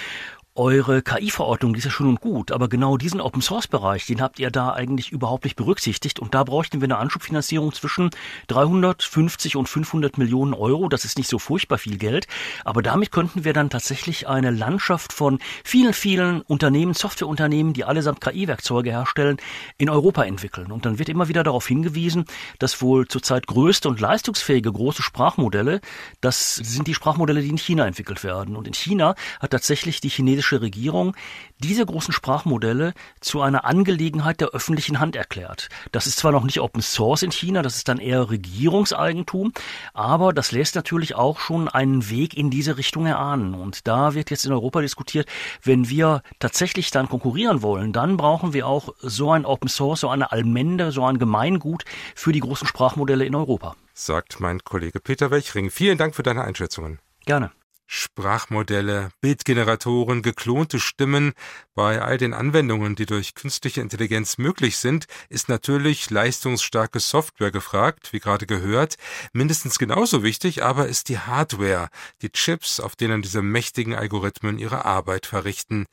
eure 0.56 1.02
KI-Verordnung, 1.02 1.74
die 1.74 1.80
ist 1.80 1.86
ja 1.86 1.92
schön 1.92 2.08
und 2.08 2.22
gut, 2.22 2.52
aber 2.52 2.70
genau 2.70 2.98
diesen 2.98 3.22
Open-Source-Bereich, 3.22 4.06
den 4.06 4.22
habt 4.22 4.38
ihr 4.38 4.52
da 4.52 4.72
eigentlich 4.72 5.12
überhaupt 5.12 5.46
nicht 5.46 5.56
berücksichtigt 5.56 6.20
und 6.20 6.36
da 6.36 6.44
bräuchten 6.44 6.80
wir 6.80 6.86
eine 6.86 6.98
Anschubfinanzierung 6.98 7.74
zwischen 7.74 8.12
350 8.48 9.56
und 9.56 9.68
500 9.68 10.20
Millionen 10.20 10.54
Euro. 10.54 10.90
Das 10.90 11.06
ist 11.06 11.18
nicht 11.18 11.28
so 11.28 11.40
furchtbar 11.40 11.80
viel 11.80 11.98
Geld, 11.98 12.28
aber 12.66 12.84
damit 12.84 13.12
könnten 13.12 13.46
wir 13.46 13.54
dann 13.54 13.72
tatsächlich 13.72 14.28
eine 14.28 14.52
Landschaft 14.52 15.12
von 15.12 15.40
vielen, 15.64 15.94
vielen 15.94 16.42
Unternehmen, 16.42 16.94
Softwareunternehmen, 16.94 17.74
die 17.74 17.84
allesamt 17.84 18.22
KI-Werkzeuge 18.22 18.92
herstellen, 18.92 19.38
in 19.80 19.90
Europa 19.90 20.24
entwickeln. 20.24 20.72
Und 20.72 20.86
dann 20.86 21.00
wird 21.00 21.10
immer 21.10 21.30
wieder 21.30 21.44
darauf 21.44 21.68
hingewiesen, 21.68 22.26
dass 22.60 22.80
wohl 22.80 23.08
zurzeit 23.08 23.48
größte 23.48 23.90
und 23.90 24.00
leistungsfähige 24.00 24.72
große 24.72 25.02
Sprachmodelle, 25.02 25.82
das 26.22 26.56
sind 26.56 26.88
die 26.88 26.94
Sprachmodelle, 26.94 27.42
die 27.42 27.50
in 27.50 27.58
China 27.58 27.88
entwickelt 27.88 28.24
werden. 28.24 28.56
Und 28.56 28.68
in 28.68 28.76
China 28.76 29.16
hat 29.40 29.50
tatsächlich 29.50 30.00
die 30.00 30.10
chinesische 30.10 30.43
chinesische 30.44 30.62
Regierung 30.62 31.16
diese 31.60 31.86
großen 31.86 32.14
Sprachmodelle 32.14 32.94
zu 33.22 33.42
einer 33.42 33.64
Angelegenheit 33.64 34.42
der 34.42 34.50
öffentlichen 34.50 35.00
Hand 35.00 35.16
erklärt. 35.16 35.70
Das 35.92 36.08
ist 36.08 36.20
zwar 36.20 36.32
noch 36.32 36.44
nicht 36.44 36.60
Open 36.60 36.82
Source 36.82 37.24
in 37.24 37.32
China, 37.32 37.62
das 37.62 37.78
ist 37.78 37.88
dann 37.88 38.00
eher 38.00 38.30
Regierungseigentum, 38.30 39.54
aber 39.94 40.34
das 40.34 40.52
lässt 40.52 40.76
natürlich 40.76 41.16
auch 41.16 41.40
schon 41.40 41.70
einen 41.70 42.10
Weg 42.10 42.36
in 42.36 42.50
diese 42.50 42.78
Richtung 42.78 43.06
erahnen. 43.06 43.54
Und 43.54 43.88
da 43.88 44.14
wird 44.14 44.30
jetzt 44.30 44.46
in 44.46 44.52
Europa 44.52 44.82
diskutiert, 44.82 45.28
wenn 45.64 45.90
wir 45.90 46.22
tatsächlich 46.40 46.92
dann 46.92 47.08
konkurrieren 47.08 47.62
wollen, 47.62 47.94
dann 47.94 48.18
brauchen 48.18 48.54
wir 48.54 48.68
auch 48.68 48.90
so 49.00 49.32
ein 49.32 49.46
Open 49.46 49.70
Source, 49.70 50.02
so 50.02 50.10
eine 50.10 50.32
Allmende, 50.32 50.92
so 50.92 51.06
ein 51.06 51.18
Gemeingut 51.18 51.86
für 52.16 52.34
die 52.34 52.42
großen 52.42 52.68
Sprachmodelle 52.68 53.26
in 53.26 53.36
Europa. 53.36 53.76
Sagt 53.94 54.40
mein 54.40 54.64
Kollege 54.64 55.00
Peter 55.00 55.32
Welchring. 55.32 55.70
Vielen 55.70 55.98
Dank 55.98 56.16
für 56.16 56.24
deine 56.24 56.44
Einschätzungen. 56.44 57.00
Gerne. 57.26 57.52
Sprachmodelle, 57.86 59.10
Bildgeneratoren, 59.22 60.22
geklonte 60.22 60.80
Stimmen. 60.80 61.34
Bei 61.76 62.02
all 62.02 62.18
den 62.18 62.34
Anwendungen, 62.34 62.96
die 62.96 63.06
durch 63.06 63.36
künstliche 63.36 63.82
Intelligenz 63.82 64.38
möglich 64.38 64.78
sind, 64.78 65.06
ist 65.30 65.50
natürlich 65.50 66.10
leistungsstarke 66.10 67.00
Software 67.00 67.52
gefragt, 67.52 68.14
wie 68.14 68.20
gerade 68.20 68.46
gehört. 68.46 68.96
Mindestens 69.34 69.78
genauso 69.78 70.24
wichtig 70.24 70.64
aber 70.64 70.88
ist 70.88 71.10
die 71.10 71.20
Hardware, 71.20 71.90
die 72.22 72.32
Chips, 72.32 72.80
auf 72.80 72.96
denen 72.96 73.22
diese 73.22 73.42
mächtigen 73.42 73.96
Algorithmen 73.96 74.60
ihre 74.60 74.86
Arbeit 74.86 75.26
verrichten. 75.26 75.86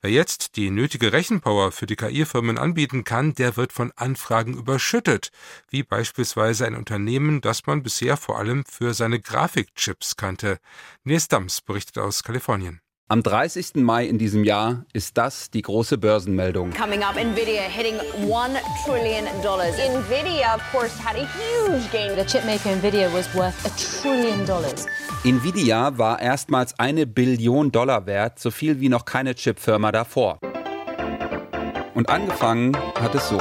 Wer 0.00 0.10
jetzt 0.10 0.56
die 0.56 0.70
nötige 0.70 1.12
Rechenpower 1.12 1.72
für 1.72 1.86
die 1.86 1.96
KI-Firmen 1.96 2.58
anbieten 2.58 3.04
kann, 3.04 3.34
der 3.34 3.56
wird 3.56 3.72
von 3.72 3.92
Anfragen 3.96 4.54
überschüttet, 4.54 5.30
wie 5.70 5.82
beispielsweise 5.82 6.66
ein 6.66 6.74
Unternehmen, 6.74 7.40
das 7.40 7.66
man 7.66 7.82
bisher 7.82 8.16
vor 8.16 8.38
allem 8.38 8.64
für 8.64 8.94
seine 8.94 9.20
Grafikchips 9.20 10.16
kannte. 10.16 10.58
Nächster 11.04 11.33
Stams 11.34 11.62
berichtet 11.62 11.98
aus 11.98 12.22
Kalifornien. 12.22 12.78
Am 13.08 13.20
30. 13.20 13.82
Mai 13.82 14.06
in 14.06 14.18
diesem 14.18 14.44
Jahr 14.44 14.86
ist 14.92 15.18
das 15.18 15.50
die 15.50 15.62
große 15.62 15.98
Börsenmeldung. 15.98 16.70
Coming 16.70 17.02
up, 17.02 17.16
Nvidia 17.16 17.62
hitting 17.62 17.98
1 17.98 18.56
trillion 18.84 19.24
dollars. 19.42 19.74
Nvidia, 19.76 20.54
of 20.54 20.62
course, 20.70 20.92
had 21.04 21.16
a 21.16 21.26
huge 21.34 21.90
gain. 21.90 22.16
The 22.16 22.24
chipmaker 22.24 22.70
Nvidia 22.70 23.12
was 23.12 23.26
worth 23.34 23.52
a 23.66 23.70
trillion 24.00 24.46
dollars. 24.46 24.86
Nvidia 25.24 25.98
war 25.98 26.20
erstmals 26.20 26.78
eine 26.78 27.04
Billion 27.04 27.72
Dollar 27.72 28.06
wert, 28.06 28.38
so 28.38 28.52
viel 28.52 28.78
wie 28.78 28.88
noch 28.88 29.04
keine 29.04 29.34
Chipfirma 29.34 29.90
davor. 29.90 30.38
Und 31.94 32.10
angefangen 32.10 32.76
hat 32.94 33.12
es 33.16 33.28
so. 33.28 33.40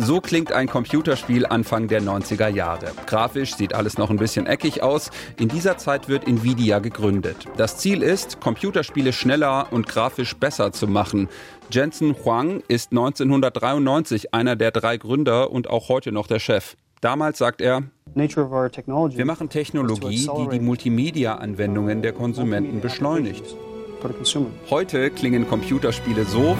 So 0.00 0.20
klingt 0.20 0.52
ein 0.52 0.68
Computerspiel 0.68 1.44
Anfang 1.44 1.88
der 1.88 2.00
90er 2.00 2.46
Jahre. 2.46 2.92
Grafisch 3.06 3.56
sieht 3.56 3.74
alles 3.74 3.98
noch 3.98 4.10
ein 4.10 4.16
bisschen 4.16 4.46
eckig 4.46 4.80
aus. 4.80 5.10
In 5.40 5.48
dieser 5.48 5.76
Zeit 5.76 6.08
wird 6.08 6.28
Nvidia 6.28 6.78
gegründet. 6.78 7.46
Das 7.56 7.78
Ziel 7.78 8.02
ist, 8.02 8.38
Computerspiele 8.40 9.12
schneller 9.12 9.66
und 9.72 9.88
grafisch 9.88 10.36
besser 10.36 10.70
zu 10.70 10.86
machen. 10.86 11.28
Jensen 11.72 12.14
Huang 12.24 12.62
ist 12.68 12.92
1993 12.92 14.32
einer 14.32 14.54
der 14.54 14.70
drei 14.70 14.98
Gründer 14.98 15.50
und 15.50 15.68
auch 15.68 15.88
heute 15.88 16.12
noch 16.12 16.28
der 16.28 16.38
Chef. 16.38 16.76
Damals 17.00 17.38
sagt 17.38 17.60
er, 17.60 17.82
wir 18.14 19.24
machen 19.24 19.48
Technologie, 19.48 20.28
die 20.38 20.48
die 20.48 20.60
Multimedia-Anwendungen 20.60 22.02
der 22.02 22.12
Konsumenten 22.12 22.80
beschleunigt. 22.80 23.56
Heute 24.70 25.10
klingen 25.10 25.48
Computerspiele 25.48 26.24
so, 26.24 26.56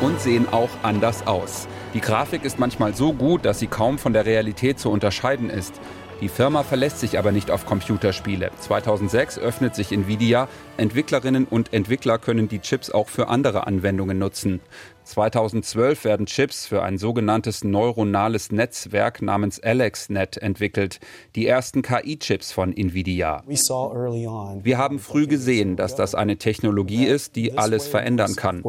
und 0.00 0.20
sehen 0.20 0.46
auch 0.50 0.70
anders 0.82 1.26
aus. 1.26 1.68
Die 1.94 2.00
Grafik 2.00 2.44
ist 2.44 2.58
manchmal 2.58 2.94
so 2.94 3.12
gut, 3.12 3.44
dass 3.44 3.58
sie 3.58 3.66
kaum 3.66 3.98
von 3.98 4.12
der 4.12 4.26
Realität 4.26 4.78
zu 4.78 4.90
unterscheiden 4.90 5.50
ist. 5.50 5.80
Die 6.20 6.28
Firma 6.28 6.64
verlässt 6.64 6.98
sich 6.98 7.16
aber 7.16 7.30
nicht 7.30 7.48
auf 7.48 7.64
Computerspiele. 7.64 8.50
2006 8.58 9.38
öffnet 9.38 9.76
sich 9.76 9.92
Nvidia. 9.92 10.48
Entwicklerinnen 10.76 11.44
und 11.44 11.72
Entwickler 11.72 12.18
können 12.18 12.48
die 12.48 12.58
Chips 12.58 12.90
auch 12.90 13.08
für 13.08 13.28
andere 13.28 13.68
Anwendungen 13.68 14.18
nutzen. 14.18 14.60
2012 15.04 16.04
werden 16.04 16.26
Chips 16.26 16.66
für 16.66 16.82
ein 16.82 16.98
sogenanntes 16.98 17.62
neuronales 17.62 18.50
Netzwerk 18.50 19.22
namens 19.22 19.62
AlexNet 19.62 20.36
entwickelt, 20.38 20.98
die 21.34 21.46
ersten 21.46 21.82
KI-Chips 21.82 22.52
von 22.52 22.76
Nvidia. 22.76 23.42
Wir 23.46 24.78
haben 24.78 24.98
früh 24.98 25.26
gesehen, 25.26 25.76
dass 25.76 25.94
das 25.94 26.14
eine 26.14 26.36
Technologie 26.36 27.06
ist, 27.06 27.36
die 27.36 27.56
alles 27.56 27.86
verändern 27.86 28.34
kann, 28.36 28.62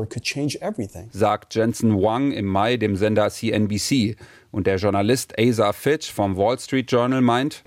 sagt 1.11 1.55
Jensen 1.55 2.01
Wang 2.01 2.31
im 2.31 2.45
Mai 2.45 2.77
dem 2.77 2.95
Sender 2.95 3.29
CNBC. 3.29 4.15
Und 4.51 4.65
der 4.65 4.77
Journalist 4.77 5.37
Asa 5.39 5.73
Fitch 5.73 6.11
vom 6.11 6.35
Wall 6.35 6.57
Street 6.57 6.91
Journal 6.91 7.21
meint, 7.21 7.63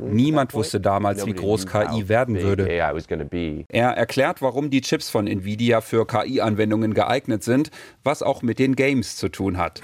niemand 0.00 0.52
wusste 0.52 0.80
damals, 0.80 1.24
wie 1.24 1.32
groß 1.32 1.66
KI 1.66 2.08
werden 2.08 2.40
würde. 2.42 2.66
Er 3.68 3.90
erklärt, 3.90 4.42
warum 4.42 4.70
die 4.70 4.80
Chips 4.80 5.08
von 5.08 5.28
Nvidia 5.28 5.80
für 5.80 6.04
KI-Anwendungen 6.04 6.94
geeignet 6.94 7.44
sind, 7.44 7.70
was 8.02 8.22
auch 8.24 8.42
mit 8.42 8.58
den 8.58 8.74
Games 8.74 9.16
zu 9.16 9.28
tun 9.28 9.56
hat. 9.56 9.82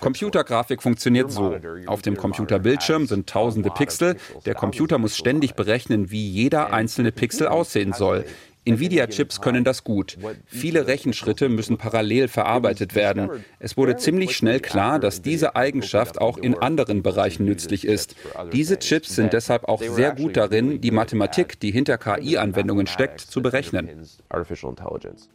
Computergrafik 0.00 0.82
funktioniert 0.82 1.30
so. 1.32 1.56
Auf 1.86 2.02
dem 2.02 2.16
Computerbildschirm 2.16 3.06
sind 3.06 3.26
tausende 3.28 3.70
Pixel. 3.70 4.16
Der 4.44 4.54
Computer 4.54 4.98
muss 4.98 5.16
ständig 5.16 5.54
berechnen, 5.54 6.10
wie 6.10 6.28
jeder 6.28 6.72
einzelne 6.74 7.10
Pixel 7.10 7.48
aussehen 7.48 7.94
soll. 7.94 8.26
Nvidia-Chips 8.64 9.40
können 9.40 9.64
das 9.64 9.84
gut. 9.84 10.16
Viele 10.46 10.86
Rechenschritte 10.86 11.48
müssen 11.48 11.76
parallel 11.76 12.28
verarbeitet 12.28 12.94
werden. 12.94 13.30
Es 13.58 13.76
wurde 13.76 13.96
ziemlich 13.96 14.36
schnell 14.36 14.60
klar, 14.60 14.98
dass 14.98 15.22
diese 15.22 15.56
Eigenschaft 15.56 16.20
auch 16.20 16.38
in 16.38 16.54
anderen 16.54 17.02
Bereichen 17.02 17.44
nützlich 17.44 17.86
ist. 17.86 18.16
Diese 18.52 18.78
Chips 18.78 19.14
sind 19.14 19.32
deshalb 19.32 19.64
auch 19.64 19.82
sehr 19.82 20.14
gut 20.14 20.36
darin, 20.36 20.80
die 20.80 20.90
Mathematik, 20.90 21.60
die 21.60 21.70
hinter 21.70 21.98
KI-Anwendungen 21.98 22.86
steckt, 22.86 23.20
zu 23.20 23.42
berechnen. 23.42 23.88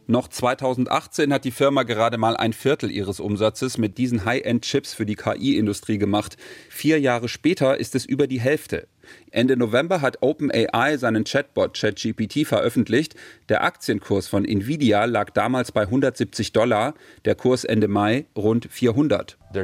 Noch 0.06 0.28
2018 0.28 1.32
hat 1.32 1.44
die 1.44 1.50
Firma 1.50 1.84
gerade 1.84 2.18
mal 2.18 2.36
ein 2.36 2.52
Viertel 2.52 2.90
ihres 2.90 3.20
Umsatzes 3.20 3.78
mit 3.78 3.98
diesen 3.98 4.24
High-End-Chips 4.24 4.94
für 4.94 5.06
die 5.06 5.16
KI-Industrie 5.16 5.98
gemacht. 5.98 6.36
Vier 6.68 7.00
Jahre 7.00 7.28
später 7.28 7.78
ist 7.78 7.94
es 7.94 8.04
über 8.04 8.26
die 8.26 8.40
Hälfte. 8.40 8.88
Ende 9.30 9.56
November 9.56 10.00
hat 10.00 10.22
OpenAI 10.22 10.96
seinen 10.96 11.24
Chatbot 11.24 11.78
ChatGPT 11.78 12.46
veröffentlicht. 12.46 13.14
Der 13.48 13.62
Aktienkurs 13.62 14.28
von 14.28 14.44
Nvidia 14.44 15.04
lag 15.04 15.30
damals 15.30 15.72
bei 15.72 15.82
170 15.82 16.52
Dollar, 16.52 16.94
der 17.24 17.34
Kurs 17.34 17.64
Ende 17.64 17.88
Mai 17.88 18.26
rund 18.36 18.68
400. 18.70 19.36
Da 19.52 19.60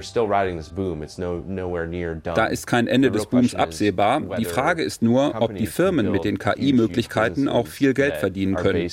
ist 2.47 2.67
kein 2.67 2.87
Ende 2.87 3.11
des 3.11 3.27
Booms 3.27 3.55
absehbar. 3.55 4.21
Die 4.39 4.45
Frage 4.45 4.83
ist 4.83 5.03
nur, 5.03 5.41
ob 5.41 5.55
die 5.55 5.67
Firmen 5.67 6.11
mit 6.11 6.25
den 6.25 6.39
KI-Möglichkeiten 6.39 7.49
auch 7.49 7.67
viel 7.67 7.95
Geld 7.95 8.17
verdienen 8.17 8.57
können. 8.57 8.89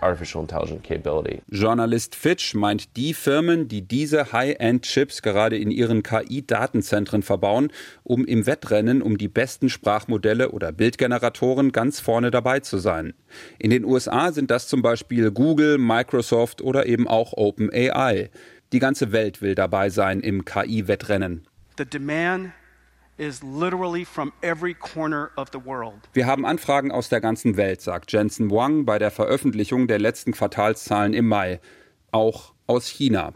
Artificial 0.00 0.42
Intelligence 0.42 0.82
Capability. 0.82 1.42
Journalist 1.48 2.14
Fitch 2.14 2.54
meint 2.54 2.96
die 2.96 3.14
Firmen, 3.14 3.68
die 3.68 3.82
diese 3.82 4.32
High-End-Chips 4.32 5.22
gerade 5.22 5.58
in 5.58 5.70
ihren 5.70 6.02
KI-Datenzentren 6.02 7.22
verbauen, 7.22 7.70
um 8.04 8.24
im 8.24 8.46
Wettrennen 8.46 9.02
um 9.02 9.18
die 9.18 9.28
besten 9.28 9.68
Sprachmodelle 9.68 10.50
oder 10.50 10.72
Bildgeneratoren 10.72 11.72
ganz 11.72 12.00
vorne 12.00 12.30
dabei 12.30 12.60
zu 12.60 12.78
sein. 12.78 13.14
In 13.58 13.70
den 13.70 13.84
USA 13.84 14.32
sind 14.32 14.50
das 14.50 14.68
zum 14.68 14.82
Beispiel 14.82 15.30
Google, 15.30 15.78
Microsoft 15.78 16.62
oder 16.62 16.86
eben 16.86 17.08
auch 17.08 17.32
OpenAI. 17.32 18.30
Die 18.72 18.78
ganze 18.78 19.12
Welt 19.12 19.40
will 19.40 19.54
dabei 19.54 19.90
sein 19.90 20.20
im 20.20 20.44
KI-Wettrennen. 20.44 21.46
The 21.78 21.84
demand 21.84 22.52
wir 26.12 26.26
haben 26.26 26.46
Anfragen 26.46 26.92
aus 26.92 27.08
der 27.08 27.20
ganzen 27.20 27.56
Welt, 27.56 27.80
sagt 27.80 28.12
Jensen 28.12 28.50
Wang 28.50 28.84
bei 28.84 29.00
der 29.00 29.10
Veröffentlichung 29.10 29.88
der 29.88 29.98
letzten 29.98 30.32
Quartalszahlen 30.32 31.14
im 31.14 31.26
Mai. 31.26 31.60
Auch 32.12 32.54
aus 32.68 32.86
China. 32.86 33.32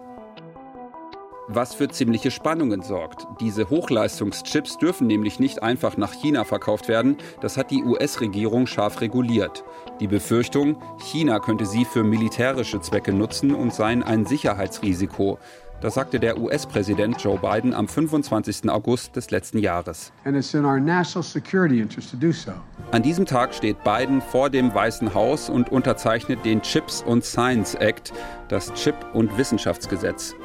Was 1.48 1.74
für 1.74 1.88
ziemliche 1.88 2.30
Spannungen 2.30 2.82
sorgt. 2.82 3.26
Diese 3.40 3.68
Hochleistungschips 3.68 4.78
dürfen 4.78 5.08
nämlich 5.08 5.40
nicht 5.40 5.62
einfach 5.62 5.96
nach 5.96 6.12
China 6.12 6.44
verkauft 6.44 6.86
werden. 6.86 7.16
Das 7.40 7.56
hat 7.56 7.72
die 7.72 7.82
US-Regierung 7.82 8.68
scharf 8.68 9.00
reguliert. 9.00 9.64
Die 9.98 10.06
Befürchtung, 10.06 10.80
China 11.00 11.40
könnte 11.40 11.66
sie 11.66 11.84
für 11.84 12.04
militärische 12.04 12.80
Zwecke 12.80 13.12
nutzen 13.12 13.52
und 13.54 13.74
seien 13.74 14.04
ein 14.04 14.24
Sicherheitsrisiko. 14.24 15.38
Das 15.82 15.94
sagte 15.94 16.20
der 16.20 16.38
US-Präsident 16.38 17.20
Joe 17.20 17.40
Biden 17.40 17.74
am 17.74 17.88
25. 17.88 18.70
August 18.70 19.16
des 19.16 19.32
letzten 19.32 19.58
Jahres. 19.58 20.12
An 22.92 23.02
diesem 23.02 23.26
Tag 23.26 23.52
steht 23.52 23.82
Biden 23.82 24.20
vor 24.20 24.48
dem 24.48 24.72
Weißen 24.72 25.12
Haus 25.12 25.50
und 25.50 25.72
unterzeichnet 25.72 26.44
den 26.44 26.62
Chips 26.62 27.02
und 27.02 27.24
Science 27.24 27.74
Act, 27.74 28.12
das 28.46 28.72
Chip- 28.74 29.12
und 29.12 29.36
Wissenschaftsgesetz. 29.36 30.36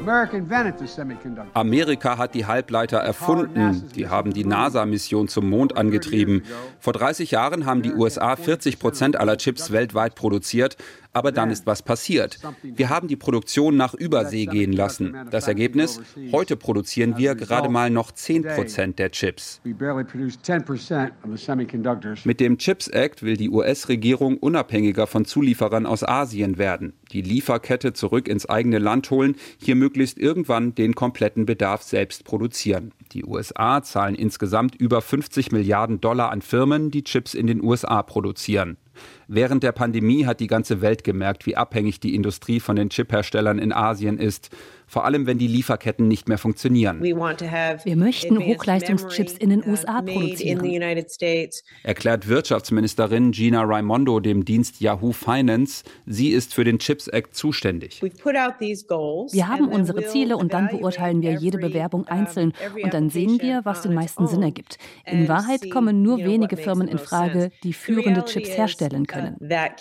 Amerika 1.53 2.17
hat 2.17 2.33
die 2.33 2.45
Halbleiter 2.47 2.97
erfunden. 2.97 3.83
Die 3.95 4.07
haben 4.07 4.33
die 4.33 4.43
NASA-Mission 4.43 5.27
zum 5.27 5.49
Mond 5.51 5.77
angetrieben. 5.77 6.43
Vor 6.79 6.93
30 6.93 7.29
Jahren 7.29 7.67
haben 7.67 7.83
die 7.83 7.93
USA 7.93 8.35
40 8.35 8.79
Prozent 8.79 9.19
aller 9.19 9.37
Chips 9.37 9.71
weltweit 9.71 10.15
produziert. 10.15 10.77
Aber 11.17 11.31
dann 11.31 11.49
ist 11.49 11.65
was 11.65 11.81
passiert. 11.81 12.37
Wir 12.61 12.89
haben 12.89 13.07
die 13.07 13.15
Produktion 13.15 13.75
nach 13.75 13.95
Übersee 13.95 14.45
gehen 14.45 14.71
lassen. 14.71 15.15
Das 15.31 15.47
Ergebnis? 15.47 15.99
Heute 16.31 16.55
produzieren 16.55 17.17
wir 17.17 17.33
gerade 17.33 17.69
mal 17.69 17.89
noch 17.89 18.11
10 18.11 18.43
Prozent 18.43 18.99
der 18.99 19.09
Chips. 19.09 19.59
Mit 22.23 22.39
dem 22.39 22.57
Chips 22.59 22.87
Act 22.89 23.23
will 23.23 23.35
die 23.35 23.49
US-Regierung 23.49 24.37
unabhängiger 24.37 25.07
von 25.07 25.25
Zulieferern 25.25 25.87
aus 25.87 26.03
Asien 26.03 26.59
werden, 26.59 26.93
die 27.11 27.23
Lieferkette 27.23 27.93
zurück 27.93 28.27
ins 28.27 28.47
eigene 28.47 28.77
Land 28.77 29.09
holen, 29.09 29.37
hier 29.57 29.75
möglichst 29.75 30.19
irgendwann 30.19 30.75
den 30.75 30.93
kompletten 30.93 31.47
Bedarf 31.47 31.81
selbst 31.81 32.25
produzieren. 32.25 32.91
Die 33.17 33.25
USA 33.25 33.81
zahlen 33.81 34.13
insgesamt 34.13 34.75
über 34.75 35.01
50 35.01 35.51
Milliarden 35.51 35.99
Dollar 35.99 36.29
an 36.29 36.43
Firmen, 36.43 36.91
die 36.91 37.03
Chips 37.03 37.33
in 37.33 37.47
den 37.47 37.63
USA 37.63 38.03
produzieren. 38.03 38.77
Während 39.27 39.63
der 39.63 39.71
Pandemie 39.71 40.27
hat 40.27 40.39
die 40.39 40.45
ganze 40.45 40.81
Welt 40.81 41.03
gemerkt, 41.03 41.47
wie 41.47 41.57
abhängig 41.57 41.99
die 41.99 42.13
Industrie 42.13 42.59
von 42.59 42.75
den 42.75 42.89
Chipherstellern 42.91 43.57
in 43.57 43.73
Asien 43.73 44.19
ist 44.19 44.51
vor 44.87 45.05
allem 45.05 45.27
wenn 45.27 45.37
die 45.37 45.47
Lieferketten 45.47 46.07
nicht 46.07 46.29
mehr 46.29 46.37
funktionieren. 46.37 47.03
Wir 47.03 47.95
möchten 47.95 48.39
Hochleistungschips 48.39 49.33
in 49.33 49.49
den 49.49 49.67
USA 49.67 50.01
produzieren. 50.01 50.63
Erklärt 51.83 52.27
Wirtschaftsministerin 52.27 53.31
Gina 53.31 53.63
Raimondo 53.63 54.19
dem 54.19 54.45
Dienst 54.45 54.81
Yahoo 54.81 55.11
Finance. 55.11 55.83
Sie 56.05 56.29
ist 56.29 56.53
für 56.53 56.63
den 56.63 56.79
Chips 56.79 57.07
Act 57.09 57.35
zuständig. 57.35 58.01
Wir 58.01 59.47
haben 59.47 59.67
unsere 59.67 60.05
Ziele 60.05 60.37
und 60.37 60.53
dann 60.53 60.69
beurteilen 60.69 61.21
wir 61.21 61.33
jede 61.33 61.57
Bewerbung 61.57 62.07
einzeln 62.07 62.53
und 62.81 62.93
dann 62.93 63.09
sehen 63.09 63.41
wir, 63.41 63.65
was 63.65 63.81
den 63.81 63.93
meisten 63.93 64.27
Sinn 64.27 64.43
ergibt. 64.43 64.77
In 65.05 65.27
Wahrheit 65.27 65.69
kommen 65.69 66.01
nur 66.01 66.17
wenige 66.17 66.55
Firmen 66.55 66.87
in 66.87 66.97
Frage, 66.97 67.51
die 67.63 67.73
führende 67.73 68.23
Chips 68.25 68.49
herstellen 68.49 69.05
können. 69.05 69.35
Wer 69.39 69.75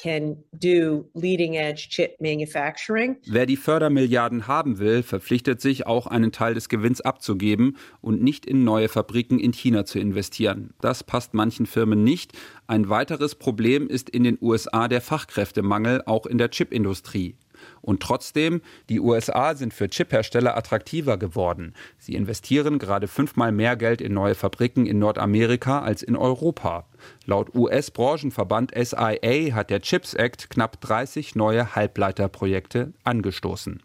die 3.47 3.57
Fördermilliarden 3.57 4.49
haben 4.49 4.79
will, 4.79 4.96
verpflichtet 5.03 5.61
sich 5.61 5.87
auch 5.87 6.07
einen 6.07 6.33
Teil 6.33 6.55
des 6.55 6.69
Gewinns 6.69 7.01
abzugeben 7.01 7.77
und 8.01 8.23
nicht 8.23 8.47
in 8.47 8.65
neue 8.65 8.89
Fabriken 8.89 9.39
in 9.39 9.53
China 9.53 9.85
zu 9.85 9.99
investieren. 9.99 10.75
Das 10.81 11.05
passt 11.05 11.35
manchen 11.35 11.67
Firmen 11.67 12.05
nicht. 12.05 12.33
Ein 12.67 12.89
weiteres 12.89 13.35
Problem 13.35 13.89
ist 13.89 14.11
in 14.11 14.25
den 14.25 14.39
USA 14.41 14.89
der 14.89 15.01
Fachkräftemangel, 15.01 16.03
auch 16.07 16.27
in 16.27 16.39
der 16.39 16.51
Chipindustrie. 16.51 17.37
Und 17.81 18.03
trotzdem, 18.03 18.61
die 18.89 19.01
USA 19.01 19.55
sind 19.55 19.73
für 19.73 19.89
Chiphersteller 19.89 20.57
attraktiver 20.57 21.17
geworden. 21.17 21.75
Sie 21.99 22.15
investieren 22.15 22.79
gerade 22.79 23.09
fünfmal 23.09 23.53
mehr 23.53 23.77
Geld 23.77 24.01
in 24.01 24.15
neue 24.15 24.35
Fabriken 24.35 24.87
in 24.87 24.99
Nordamerika 24.99 25.81
als 25.81 26.03
in 26.03 26.17
Europa. 26.17 26.87
Laut 27.25 27.55
US-Branchenverband 27.55 28.73
SIA 28.75 29.55
hat 29.55 29.71
der 29.71 29.81
Chips 29.81 30.15
Act 30.15 30.51
knapp 30.51 30.81
30 30.81 31.35
neue 31.35 31.75
Halbleiterprojekte 31.75 32.93
angestoßen. 33.05 33.83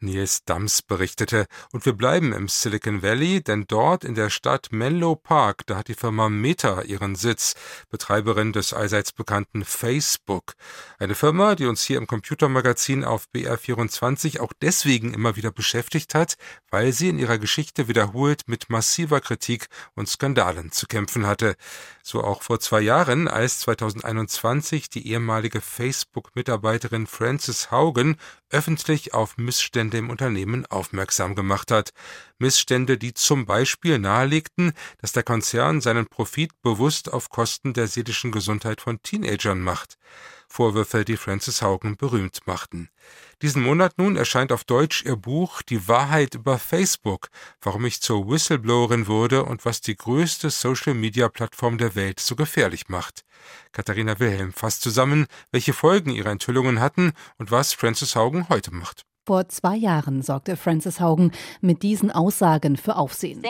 Nils 0.00 0.44
Dams 0.44 0.82
berichtete. 0.82 1.46
Und 1.72 1.86
wir 1.86 1.92
bleiben 1.92 2.32
im 2.32 2.48
Silicon 2.48 3.02
Valley, 3.02 3.42
denn 3.42 3.64
dort 3.68 4.04
in 4.04 4.14
der 4.14 4.30
Stadt 4.30 4.68
Menlo 4.70 5.16
Park, 5.16 5.66
da 5.66 5.76
hat 5.76 5.88
die 5.88 5.94
Firma 5.94 6.28
Meta 6.28 6.82
ihren 6.82 7.14
Sitz, 7.14 7.54
Betreiberin 7.90 8.52
des 8.52 8.72
allseits 8.72 9.12
bekannten 9.12 9.64
Facebook. 9.64 10.54
Eine 10.98 11.14
Firma, 11.14 11.54
die 11.54 11.66
uns 11.66 11.82
hier 11.82 11.98
im 11.98 12.06
Computermagazin 12.06 13.04
auf 13.04 13.26
BR24 13.34 14.40
auch 14.40 14.52
deswegen 14.60 15.14
immer 15.14 15.36
wieder 15.36 15.52
beschäftigt 15.52 16.14
hat, 16.14 16.36
weil 16.70 16.92
sie 16.92 17.08
in 17.08 17.18
ihrer 17.18 17.38
Geschichte 17.38 17.88
wiederholt 17.88 18.42
mit 18.46 18.70
massiver 18.70 19.20
Kritik 19.20 19.68
und 19.94 20.08
Skandalen 20.08 20.72
zu 20.72 20.86
kämpfen 20.86 21.26
hatte. 21.26 21.56
So 22.02 22.22
auch 22.24 22.42
vor 22.42 22.60
zwei 22.60 22.80
Jahren, 22.80 23.28
als 23.28 23.60
2021 23.60 24.88
die 24.88 25.06
ehemalige 25.08 25.60
Facebook-Mitarbeiterin 25.60 27.06
Frances 27.06 27.70
Haugen 27.70 28.16
öffentlich 28.50 29.14
auf 29.14 29.36
Missstände 29.36 29.98
im 29.98 30.10
Unternehmen 30.10 30.66
aufmerksam 30.66 31.34
gemacht 31.34 31.70
hat. 31.70 31.92
Missstände, 32.38 32.98
die 32.98 33.14
zum 33.14 33.46
Beispiel 33.46 33.98
nahelegten, 33.98 34.72
dass 34.98 35.12
der 35.12 35.22
Konzern 35.22 35.80
seinen 35.80 36.06
Profit 36.06 36.50
bewusst 36.62 37.12
auf 37.12 37.28
Kosten 37.28 37.74
der 37.74 37.86
seelischen 37.86 38.32
Gesundheit 38.32 38.80
von 38.80 39.02
Teenagern 39.02 39.60
macht. 39.60 39.98
Vorwürfe, 40.48 41.04
die 41.04 41.16
Frances 41.16 41.62
Haugen 41.62 41.96
berühmt 41.96 42.40
machten. 42.46 42.90
Diesen 43.42 43.62
Monat 43.62 43.96
nun 43.96 44.16
erscheint 44.16 44.52
auf 44.52 44.64
Deutsch 44.64 45.02
ihr 45.06 45.16
Buch 45.16 45.62
Die 45.62 45.88
Wahrheit 45.88 46.34
über 46.34 46.58
Facebook, 46.58 47.28
warum 47.62 47.86
ich 47.86 48.02
zur 48.02 48.28
Whistleblowerin 48.28 49.06
wurde 49.06 49.44
und 49.44 49.64
was 49.64 49.80
die 49.80 49.96
größte 49.96 50.50
Social-Media-Plattform 50.50 51.78
der 51.78 51.94
Welt 51.94 52.20
so 52.20 52.36
gefährlich 52.36 52.90
macht. 52.90 53.24
Katharina 53.72 54.18
Wilhelm 54.18 54.52
fasst 54.52 54.82
zusammen, 54.82 55.26
welche 55.52 55.72
Folgen 55.72 56.10
ihre 56.10 56.28
Enthüllungen 56.28 56.80
hatten 56.80 57.12
und 57.38 57.50
was 57.50 57.72
Frances 57.72 58.14
Haugen 58.14 58.50
heute 58.50 58.74
macht. 58.74 59.06
Vor 59.30 59.46
zwei 59.46 59.76
Jahren 59.76 60.22
sorgte 60.22 60.56
Frances 60.56 61.00
Haugen 61.00 61.30
mit 61.60 61.84
diesen 61.84 62.10
Aussagen 62.10 62.76
für 62.76 62.96
Aufsehen. 62.96 63.40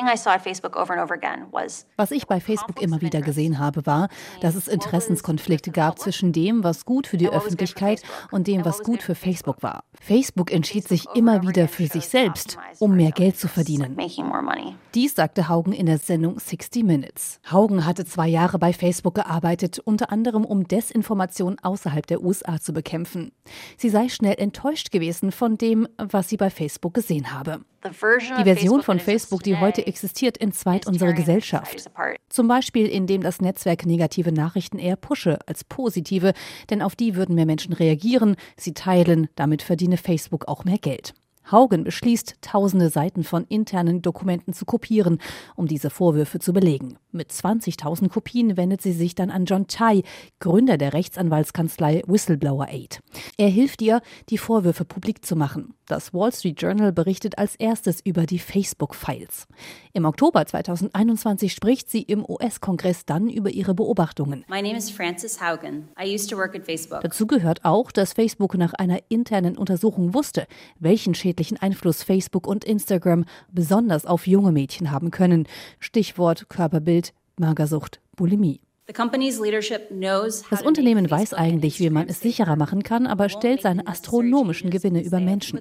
Was 1.96 2.10
ich 2.10 2.26
bei 2.26 2.38
Facebook 2.38 2.82
immer 2.82 3.00
wieder 3.00 3.22
gesehen 3.22 3.58
habe, 3.58 3.86
war, 3.86 4.10
dass 4.42 4.56
es 4.56 4.68
Interessenskonflikte 4.68 5.70
gab 5.70 5.98
zwischen 5.98 6.34
dem, 6.34 6.62
was 6.64 6.84
gut 6.84 7.06
für 7.06 7.16
die 7.16 7.30
Öffentlichkeit 7.30 8.02
und 8.30 8.46
dem, 8.46 8.62
was 8.66 8.82
gut 8.82 9.02
für 9.02 9.14
Facebook 9.14 9.62
war. 9.62 9.84
Facebook 9.98 10.52
entschied 10.52 10.86
sich 10.86 11.06
immer 11.14 11.40
wieder 11.40 11.66
für 11.66 11.86
sich 11.86 12.06
selbst, 12.08 12.58
um 12.78 12.94
mehr 12.94 13.12
Geld 13.12 13.38
zu 13.38 13.48
verdienen. 13.48 13.96
Dies 14.94 15.14
sagte 15.14 15.48
Haugen 15.48 15.72
in 15.72 15.86
der 15.86 15.98
Sendung 15.98 16.38
60 16.38 16.84
Minutes. 16.84 17.40
Haugen 17.50 17.86
hatte 17.86 18.04
zwei 18.04 18.28
Jahre 18.28 18.58
bei 18.58 18.74
Facebook 18.74 19.14
gearbeitet, 19.14 19.78
unter 19.78 20.12
anderem 20.12 20.44
um 20.44 20.68
Desinformation 20.68 21.56
außerhalb 21.62 22.06
der 22.06 22.22
USA 22.22 22.60
zu 22.60 22.74
bekämpfen. 22.74 23.32
Sie 23.78 23.88
sei 23.88 24.10
schnell 24.10 24.34
enttäuscht 24.36 24.90
gewesen 24.90 25.32
von 25.32 25.56
dem, 25.56 25.69
was 25.96 26.28
sie 26.28 26.36
bei 26.36 26.50
Facebook 26.50 26.94
gesehen 26.94 27.32
habe. 27.32 27.60
Die 27.84 28.44
Version 28.44 28.82
von 28.82 29.00
Facebook, 29.00 29.42
die 29.42 29.56
heute 29.56 29.86
existiert, 29.86 30.40
entzweit 30.40 30.86
unsere 30.86 31.14
Gesellschaft. 31.14 31.90
Zum 32.28 32.46
Beispiel, 32.46 32.86
indem 32.86 33.22
das 33.22 33.40
Netzwerk 33.40 33.86
negative 33.86 34.32
Nachrichten 34.32 34.78
eher 34.78 34.96
pushe 34.96 35.38
als 35.46 35.64
positive, 35.64 36.34
denn 36.68 36.82
auf 36.82 36.94
die 36.94 37.16
würden 37.16 37.34
mehr 37.34 37.46
Menschen 37.46 37.72
reagieren, 37.72 38.36
sie 38.56 38.74
teilen, 38.74 39.28
damit 39.34 39.62
verdiene 39.62 39.96
Facebook 39.96 40.46
auch 40.46 40.64
mehr 40.64 40.78
Geld. 40.78 41.14
Haugen 41.52 41.84
beschließt, 41.84 42.36
tausende 42.40 42.90
Seiten 42.90 43.24
von 43.24 43.44
internen 43.48 44.02
Dokumenten 44.02 44.52
zu 44.52 44.64
kopieren, 44.64 45.18
um 45.56 45.66
diese 45.66 45.90
Vorwürfe 45.90 46.38
zu 46.38 46.52
belegen. 46.52 46.96
Mit 47.12 47.30
20.000 47.30 48.08
Kopien 48.08 48.56
wendet 48.56 48.82
sie 48.82 48.92
sich 48.92 49.14
dann 49.14 49.30
an 49.30 49.44
John 49.44 49.66
Chai, 49.66 50.02
Gründer 50.38 50.78
der 50.78 50.92
Rechtsanwaltskanzlei 50.92 52.02
Whistleblower 52.06 52.68
Aid. 52.68 53.00
Er 53.36 53.48
hilft 53.48 53.82
ihr, 53.82 54.00
die 54.28 54.38
Vorwürfe 54.38 54.84
publik 54.84 55.24
zu 55.24 55.34
machen. 55.34 55.74
Das 55.86 56.14
Wall 56.14 56.32
Street 56.32 56.62
Journal 56.62 56.92
berichtet 56.92 57.36
als 57.36 57.56
erstes 57.56 58.00
über 58.04 58.24
die 58.24 58.38
Facebook-Files. 58.38 59.48
Im 59.92 60.04
Oktober 60.04 60.46
2021 60.46 61.52
spricht 61.52 61.90
sie 61.90 62.02
im 62.02 62.24
US-Kongress 62.24 63.06
dann 63.06 63.28
über 63.28 63.50
ihre 63.50 63.74
Beobachtungen. 63.74 64.44
My 64.48 64.62
name 64.62 64.76
is 64.76 64.88
Frances 64.88 65.40
Haugen. 65.40 65.88
I 66.00 66.14
used 66.14 66.30
to 66.30 66.36
work 66.36 66.54
at 66.54 66.64
Facebook. 66.64 67.00
Dazu 67.00 67.26
gehört 67.26 67.64
auch, 67.64 67.90
dass 67.90 68.12
Facebook 68.12 68.56
nach 68.56 68.72
einer 68.74 69.00
internen 69.08 69.58
Untersuchung 69.58 70.14
wusste, 70.14 70.46
welchen 70.78 71.16
schädlichen 71.40 71.56
Einfluss 71.56 72.02
Facebook 72.02 72.46
und 72.46 72.64
Instagram 72.64 73.24
besonders 73.50 74.04
auf 74.04 74.26
junge 74.26 74.52
Mädchen 74.52 74.90
haben 74.90 75.10
können. 75.10 75.46
Stichwort 75.78 76.50
Körperbild, 76.50 77.14
Magersucht, 77.38 78.00
Bulimie. 78.14 78.60
Das 78.86 80.62
Unternehmen 80.62 81.10
weiß 81.10 81.32
eigentlich, 81.34 81.78
wie 81.78 81.90
man 81.90 82.08
es 82.08 82.20
sicherer 82.20 82.56
machen 82.56 82.82
kann, 82.82 83.06
aber 83.06 83.28
stellt 83.28 83.62
seine 83.62 83.86
astronomischen 83.86 84.68
Gewinne 84.68 85.02
über 85.02 85.20
Menschen. 85.20 85.60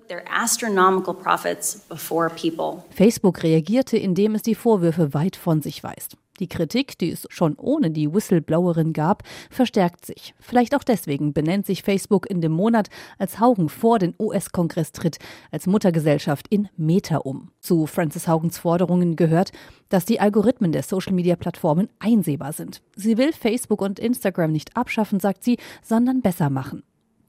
Facebook 2.90 3.44
reagierte, 3.44 3.98
indem 3.98 4.36
es 4.36 4.42
die 4.42 4.56
Vorwürfe 4.56 5.14
weit 5.14 5.36
von 5.36 5.62
sich 5.62 5.84
weist. 5.84 6.18
Die 6.40 6.48
Kritik, 6.48 6.98
die 6.98 7.12
es 7.12 7.28
schon 7.30 7.56
ohne 7.56 7.92
die 7.92 8.14
Whistleblowerin 8.14 8.94
gab, 8.94 9.24
verstärkt 9.50 10.06
sich. 10.06 10.34
Vielleicht 10.40 10.76
auch 10.76 10.84
deswegen 10.84 11.34
benennt 11.34 11.66
sich 11.66 11.84
Facebook 11.84 12.30
in 12.30 12.42
dem 12.42 12.52
Monat, 12.52 12.90
als 13.18 13.40
Haugen 13.40 13.70
vor 13.70 14.00
den 14.00 14.16
US-Kongress 14.20 14.92
tritt, 14.92 15.18
als 15.52 15.68
Muttergesellschaft 15.68 16.48
in 16.50 16.70
Meta 16.78 17.18
um. 17.18 17.52
Zu 17.60 17.86
Francis 17.86 18.28
Haugens 18.28 18.58
Forderungen 18.58 19.16
gehört, 19.16 19.52
dass 19.90 20.06
die 20.06 20.20
Algorithmen 20.20 20.72
der 20.72 20.84
Social-Media-Plattformen 20.84 21.90
einsehbar 22.00 22.54
sind. 22.54 22.82
Sie 22.96 23.18
will 23.18 23.34
Facebook 23.34 23.82
und 23.82 24.00
Instagram 24.00 24.52
nicht 24.52 24.78
abschaffen, 24.78 25.20
sagt 25.20 25.44
sie, 25.44 25.58
sondern 25.82 26.22
besser 26.22 26.50
machen. 26.50 26.84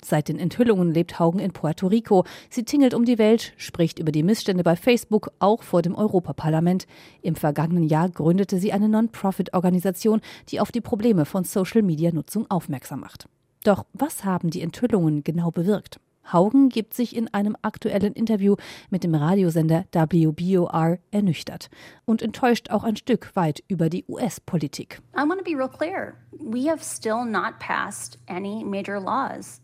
Seit 0.04 0.28
den 0.28 0.38
Enthüllungen 0.38 0.92
lebt 0.92 1.18
Haugen 1.18 1.40
in 1.40 1.52
Puerto 1.52 1.86
Rico. 1.86 2.24
Sie 2.48 2.64
tingelt 2.64 2.94
um 2.94 3.04
die 3.04 3.18
Welt, 3.18 3.52
spricht 3.56 3.98
über 3.98 4.12
die 4.12 4.22
Missstände 4.22 4.64
bei 4.64 4.76
Facebook, 4.76 5.30
auch 5.38 5.62
vor 5.62 5.82
dem 5.82 5.94
Europaparlament. 5.94 6.86
Im 7.22 7.36
vergangenen 7.36 7.84
Jahr 7.84 8.08
gründete 8.08 8.58
sie 8.58 8.72
eine 8.72 8.88
Non-Profit-Organisation, 8.88 10.20
die 10.48 10.60
auf 10.60 10.72
die 10.72 10.80
Probleme 10.80 11.24
von 11.24 11.44
Social-Media-Nutzung 11.44 12.50
aufmerksam 12.50 13.00
macht. 13.00 13.28
Doch 13.64 13.84
was 13.92 14.24
haben 14.24 14.50
die 14.50 14.62
Enthüllungen 14.62 15.22
genau 15.22 15.50
bewirkt? 15.50 16.00
Haugen 16.32 16.68
gibt 16.68 16.94
sich 16.94 17.16
in 17.16 17.32
einem 17.32 17.56
aktuellen 17.62 18.12
Interview 18.12 18.56
mit 18.90 19.04
dem 19.04 19.14
Radiosender 19.14 19.84
WBOR 19.92 20.98
ernüchtert 21.10 21.70
und 22.04 22.22
enttäuscht 22.22 22.70
auch 22.70 22.84
ein 22.84 22.96
Stück 22.96 23.34
weit 23.34 23.62
über 23.68 23.88
die 23.88 24.04
US-Politik. 24.08 25.00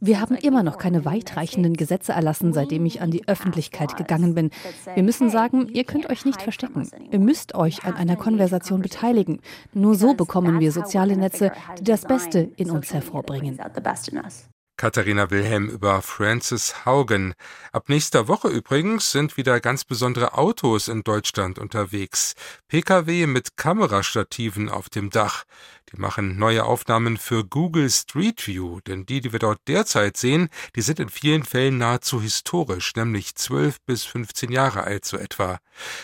Wir 0.00 0.20
haben 0.20 0.34
immer 0.36 0.62
noch 0.62 0.78
keine 0.78 1.04
weitreichenden 1.04 1.74
Gesetze 1.74 2.12
erlassen, 2.12 2.52
seitdem 2.52 2.86
ich 2.86 3.00
an 3.00 3.10
die 3.10 3.26
Öffentlichkeit 3.28 3.96
gegangen 3.96 4.34
bin. 4.34 4.50
Wir 4.94 5.02
müssen 5.02 5.30
sagen, 5.30 5.68
ihr 5.68 5.84
könnt 5.84 6.10
euch 6.10 6.24
nicht 6.24 6.42
verstecken. 6.42 6.88
Ihr 7.10 7.20
müsst 7.20 7.54
euch 7.54 7.84
an 7.84 7.94
einer 7.94 8.16
Konversation 8.16 8.82
beteiligen. 8.82 9.40
Nur 9.72 9.94
so 9.94 10.14
bekommen 10.14 10.60
wir 10.60 10.72
soziale 10.72 11.16
Netze, 11.16 11.52
die 11.78 11.84
das 11.84 12.02
Beste 12.02 12.50
in 12.56 12.70
uns 12.70 12.92
hervorbringen. 12.92 13.58
Katharina 14.76 15.30
Wilhelm 15.30 15.70
über 15.70 16.02
Francis 16.02 16.84
Haugen. 16.84 17.32
Ab 17.72 17.88
nächster 17.88 18.28
Woche 18.28 18.48
übrigens 18.48 19.10
sind 19.10 19.38
wieder 19.38 19.58
ganz 19.60 19.84
besondere 19.84 20.34
Autos 20.34 20.88
in 20.88 21.02
Deutschland 21.02 21.58
unterwegs. 21.58 22.34
Pkw 22.68 23.26
mit 23.26 23.56
Kamerastativen 23.56 24.68
auf 24.68 24.90
dem 24.90 25.08
Dach. 25.08 25.44
Die 25.92 26.00
machen 26.00 26.36
neue 26.36 26.64
Aufnahmen 26.64 27.16
für 27.16 27.44
Google 27.44 27.88
Street 27.90 28.44
View, 28.44 28.80
denn 28.80 29.06
die, 29.06 29.20
die 29.20 29.30
wir 29.30 29.38
dort 29.38 29.60
derzeit 29.68 30.16
sehen, 30.16 30.48
die 30.74 30.82
sind 30.82 30.98
in 30.98 31.08
vielen 31.08 31.44
Fällen 31.44 31.78
nahezu 31.78 32.20
historisch, 32.20 32.94
nämlich 32.96 33.36
12 33.36 33.80
bis 33.82 34.04
15 34.04 34.50
Jahre 34.50 34.82
alt 34.82 35.04
so 35.04 35.16
etwa. 35.16 35.60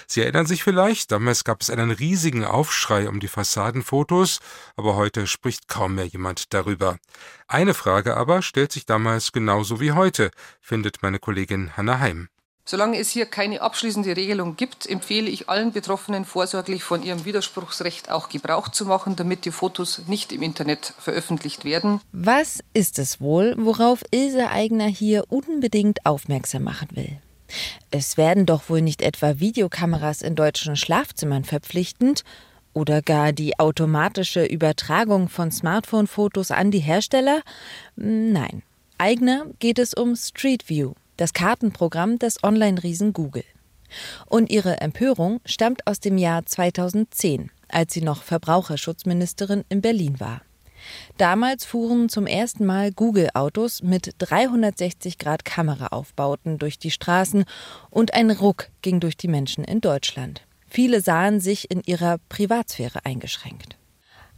Sie 0.07 0.21
erinnern 0.21 0.47
sich 0.47 0.63
vielleicht, 0.63 1.11
damals 1.11 1.43
gab 1.43 1.63
es 1.63 1.71
einen 1.71 1.91
riesigen 1.91 2.45
Aufschrei 2.45 3.09
um 3.09 3.19
die 3.19 3.27
Fassadenfotos, 3.27 4.39
aber 4.77 4.95
heute 4.95 5.27
spricht 5.27 5.67
kaum 5.67 5.97
mehr 5.97 6.07
jemand 6.07 6.55
darüber. 6.55 6.99
Eine 7.49 7.75
Frage 7.75 8.17
aber 8.17 8.43
stellt 8.43 8.71
sich 8.71 8.87
damals 8.87 9.33
genauso 9.33 9.81
wie 9.81 9.93
heute, 9.93 10.31
findet 10.61 11.03
meine 11.03 11.19
Kollegin 11.19 11.77
Hanna 11.77 11.99
Heim. 11.99 12.29
Solange 12.65 12.99
es 12.99 13.11
hier 13.11 13.27
keine 13.27 13.61
abschließende 13.61 14.17
Regelung 14.17 14.57
gibt, 14.57 14.89
empfehle 14.89 15.29
ich 15.29 15.49
allen 15.49 15.73
Betroffenen 15.73 16.25
vorsorglich 16.25 16.85
von 16.85 17.03
ihrem 17.03 17.25
Widerspruchsrecht 17.25 18.11
auch 18.11 18.29
Gebrauch 18.29 18.69
zu 18.69 18.87
machen, 18.87 19.17
damit 19.17 19.45
die 19.45 19.51
Fotos 19.51 20.03
nicht 20.07 20.33
im 20.33 20.43
Internet 20.43 20.95
veröffentlicht 20.99 21.65
werden. 21.65 22.01
Was 22.13 22.61
ist 22.73 23.01
es 23.01 23.21
wohl, 23.21 23.55
worauf 23.59 24.03
Ilse 24.13 24.49
Eigner 24.49 24.87
hier 24.87 25.25
unbedingt 25.29 26.07
aufmerksam 26.07 26.63
machen 26.63 26.89
will? 26.93 27.19
Es 27.91 28.17
werden 28.17 28.47
doch 28.47 28.69
wohl 28.69 28.81
nicht 28.81 29.03
etwa 29.03 29.41
Videokameras 29.41 30.23
in 30.23 30.37
deutschen 30.37 30.77
Schlafzimmern 30.77 31.45
verpflichtend 31.45 32.23
oder 32.73 33.03
gar 33.03 33.33
die 33.33 33.59
automatische 33.59 34.45
Übertragung 34.45 35.29
von 35.29 35.51
Smartphone-Fotos 35.51 36.53
an 36.53 36.71
die 36.71 36.79
Hersteller? 36.79 37.43
Nein. 37.97 38.63
Eigner 38.99 39.47
geht 39.59 39.79
es 39.79 39.95
um 39.95 40.15
Street 40.15 40.69
View, 40.69 40.93
das 41.23 41.33
Kartenprogramm 41.35 42.19
des 42.19 42.43
Online-Riesen 42.43 43.13
Google. 43.13 43.45
Und 44.27 44.51
ihre 44.51 44.81
Empörung 44.81 45.41
stammt 45.45 45.87
aus 45.87 46.01
dem 46.01 46.19
Jahr 46.19 46.45
2010, 46.45 47.53
als 47.69 47.95
sie 47.95 48.01
noch 48.03 48.25
Verbraucherschutzministerin 48.25 49.63
in 49.69 49.83
Berlin 49.83 50.19
war. 50.19 50.43
Damals 51.19 51.65
fuhren 51.65 52.09
zum 52.09 52.27
ersten 52.27 52.67
Mal 52.67 52.91
Google-Autos 52.91 53.85
mit 53.85 54.17
360 54.19 55.17
Grad 55.17 55.45
Kameraaufbauten 55.45 56.59
durch 56.59 56.81
die 56.81 56.91
Straßen 56.91 57.45
und 57.89 58.15
ein 58.15 58.33
Ruck 58.33 58.71
ging 58.83 58.99
durch 58.99 59.17
die 59.17 59.29
Menschen 59.29 59.63
in 59.63 59.81
Deutschland. 59.81 60.43
Viele 60.67 61.01
sahen 61.01 61.39
sich 61.39 61.71
in 61.71 61.83
ihrer 61.87 62.19
Privatsphäre 62.31 63.05
eingeschränkt. 63.05 63.79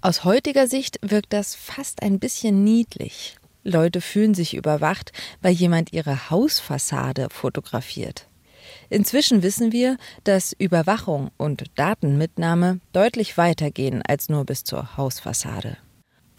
Aus 0.03 0.25
heutiger 0.25 0.67
Sicht 0.67 0.99
wirkt 1.01 1.33
das 1.33 1.55
fast 1.55 2.03
ein 2.03 2.19
bisschen 2.19 2.63
niedlich. 2.63 3.39
Leute 3.65 4.01
fühlen 4.01 4.35
sich 4.35 4.55
überwacht, 4.55 5.13
weil 5.43 5.53
jemand 5.53 5.93
ihre 5.93 6.31
Hausfassade 6.31 7.29
fotografiert. 7.31 8.29
Inzwischen 8.91 9.43
wissen 9.43 9.73
wir, 9.73 9.97
dass 10.25 10.53
Überwachung 10.53 11.31
und 11.37 11.65
Datenmitnahme 11.77 12.81
deutlich 12.93 13.37
weiter 13.37 13.71
gehen 13.71 14.03
als 14.03 14.29
nur 14.29 14.45
bis 14.45 14.65
zur 14.65 14.97
Hausfassade. 14.97 15.77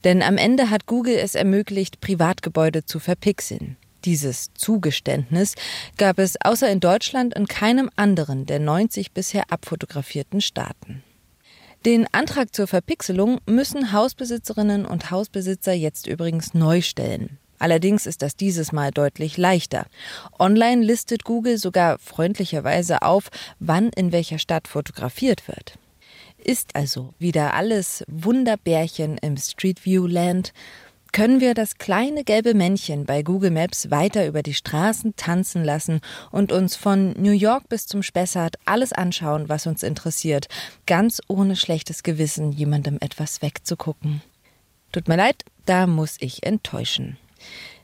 Denn 0.04 0.22
am 0.22 0.38
Ende 0.38 0.70
hat 0.70 0.86
Google 0.86 1.16
es 1.16 1.34
ermöglicht, 1.36 2.00
Privatgebäude 2.00 2.86
zu 2.86 3.00
verpixeln. 3.00 3.76
Dieses 4.06 4.54
Zugeständnis 4.54 5.56
gab 5.98 6.20
es 6.20 6.36
außer 6.40 6.70
in 6.70 6.80
Deutschland 6.80 7.34
in 7.34 7.48
keinem 7.48 7.90
anderen 7.96 8.46
der 8.46 8.60
90 8.60 9.14
bisher 9.14 9.52
abfotografierten 9.52 10.42
Staaten. 10.42 11.04
Den 11.86 12.08
Antrag 12.12 12.56
zur 12.56 12.66
Verpixelung 12.66 13.40
müssen 13.46 13.92
Hausbesitzerinnen 13.92 14.88
und 14.88 15.12
Hausbesitzer 15.12 15.74
jetzt 15.74 16.08
übrigens 16.08 16.56
neu 16.56 16.82
stellen. 16.82 17.38
Allerdings 17.60 18.08
ist 18.08 18.24
das 18.24 18.36
dieses 18.36 18.72
Mal 18.72 18.90
deutlich 18.90 19.38
leichter. 19.38 19.86
Online 20.40 20.84
listet 20.84 21.24
Google 21.26 21.60
sogar 21.60 22.00
freundlicherweise 22.00 23.04
auf, 23.04 23.30
wann 23.60 23.90
in 23.90 24.12
welcher 24.12 24.40
Stadt 24.40 24.68
fotografiert 24.68 25.48
wird. 25.48 25.78
Ist 26.40 26.76
also 26.76 27.14
wieder 27.20 27.54
alles 27.54 28.04
Wunderbärchen 28.08 29.20
im 29.20 29.38
Street 29.38 29.86
View 29.86 30.08
Land, 30.08 30.54
können 31.16 31.40
wir 31.40 31.54
das 31.54 31.78
kleine 31.78 32.26
gelbe 32.26 32.54
Männchen 32.54 33.06
bei 33.06 33.24
Google 33.24 33.50
Maps 33.50 33.90
weiter 33.90 34.28
über 34.28 34.44
die 34.44 34.54
Straßen 34.54 35.16
tanzen 35.16 35.64
lassen 35.64 36.02
und 36.30 36.52
uns 36.52 36.76
von 36.76 37.12
New 37.12 37.32
York 37.32 37.70
bis 37.70 37.88
zum 37.88 38.04
Spessart 38.04 38.58
alles 38.66 38.92
anschauen, 38.92 39.48
was 39.48 39.66
uns 39.66 39.82
interessiert, 39.82 40.50
ganz 40.86 41.22
ohne 41.30 41.56
schlechtes 41.56 42.04
Gewissen 42.04 42.52
jemandem 42.52 42.98
etwas 43.00 43.42
wegzugucken. 43.42 44.24
Tut 44.92 45.08
mir 45.08 45.16
leid, 45.16 45.46
da 45.66 45.88
muss 45.88 46.18
ich 46.20 46.46
enttäuschen. 46.46 47.16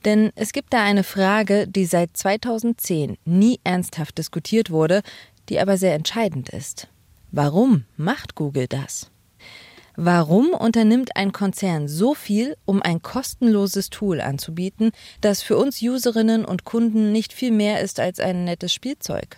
Denn 0.04 0.34
es 0.36 0.52
gibt 0.52 0.74
da 0.74 0.84
eine 0.84 1.06
Frage, 1.06 1.70
die 1.70 1.86
seit 1.86 2.18
2010 2.18 3.18
nie 3.24 3.62
ernsthaft 3.64 4.18
diskutiert 4.18 4.72
wurde, 4.72 5.04
die 5.48 5.62
aber 5.62 5.78
sehr 5.78 5.94
entscheidend 5.94 6.50
ist. 6.50 6.90
Warum 7.32 7.86
macht 7.96 8.36
Google 8.36 8.68
das? 8.68 9.11
Warum 9.96 10.50
unternimmt 10.50 11.16
ein 11.16 11.32
Konzern 11.32 11.88
so 11.88 12.14
viel, 12.14 12.56
um 12.66 12.82
ein 12.82 13.02
kostenloses 13.02 13.90
Tool 13.90 14.22
anzubieten, 14.22 14.92
das 15.20 15.42
für 15.42 15.58
uns 15.58 15.82
Userinnen 15.82 16.46
und 16.46 16.64
Kunden 16.64 17.12
nicht 17.12 17.34
viel 17.34 17.52
mehr 17.52 17.82
ist 17.82 18.00
als 18.00 18.20
ein 18.20 18.46
nettes 18.46 18.74
Spielzeug? 18.74 19.38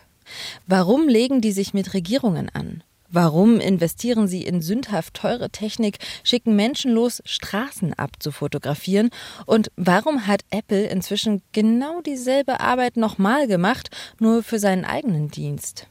Warum 0.67 1.07
legen 1.07 1.41
die 1.41 1.51
sich 1.51 1.73
mit 1.73 1.93
Regierungen 1.93 2.49
an? 2.49 2.83
Warum 3.09 3.59
investieren 3.59 4.27
sie 4.27 4.41
in 4.41 4.63
sündhaft 4.63 5.13
teure 5.13 5.51
Technik, 5.51 5.99
schicken 6.23 6.55
Menschen 6.55 6.91
los, 6.91 7.21
Straßen 7.25 7.93
abzufotografieren? 7.93 9.11
Und 9.45 9.71
warum 9.75 10.25
hat 10.25 10.41
Apple 10.49 10.85
inzwischen 10.85 11.43
genau 11.51 12.01
dieselbe 12.01 12.59
Arbeit 12.59 12.97
nochmal 12.97 13.45
gemacht, 13.47 13.91
nur 14.19 14.41
für 14.41 14.57
seinen 14.57 14.83
eigenen 14.83 15.29
Dienst? 15.29 15.85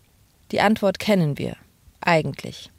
Die 0.50 0.60
Antwort 0.60 0.98
kennen 0.98 1.38
wir. 1.38 1.56
Eigentlich. 2.00 2.71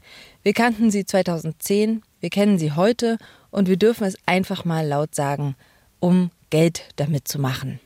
Wir 0.43 0.51
kannten 0.53 0.91
sie 0.91 1.05
2010, 1.05 2.01
wir 2.19 2.29
kennen 2.29 2.57
sie 2.57 2.73
heute 2.73 3.17
und 3.49 3.69
wir 3.69 3.77
dürfen 3.77 4.03
es 4.03 4.17
einfach 4.25 4.65
mal 4.65 4.85
laut 4.85 5.15
sagen, 5.15 5.55
um 6.01 6.31
Geld 6.49 6.83
damit 6.97 7.29
zu 7.29 7.39
machen. 7.39 7.79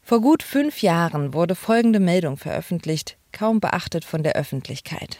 Vor 0.00 0.22
gut 0.22 0.42
fünf 0.42 0.80
Jahren 0.80 1.34
wurde 1.34 1.54
folgende 1.54 2.00
Meldung 2.00 2.38
veröffentlicht, 2.38 3.18
kaum 3.30 3.60
beachtet 3.60 4.06
von 4.06 4.22
der 4.22 4.36
Öffentlichkeit. 4.36 5.18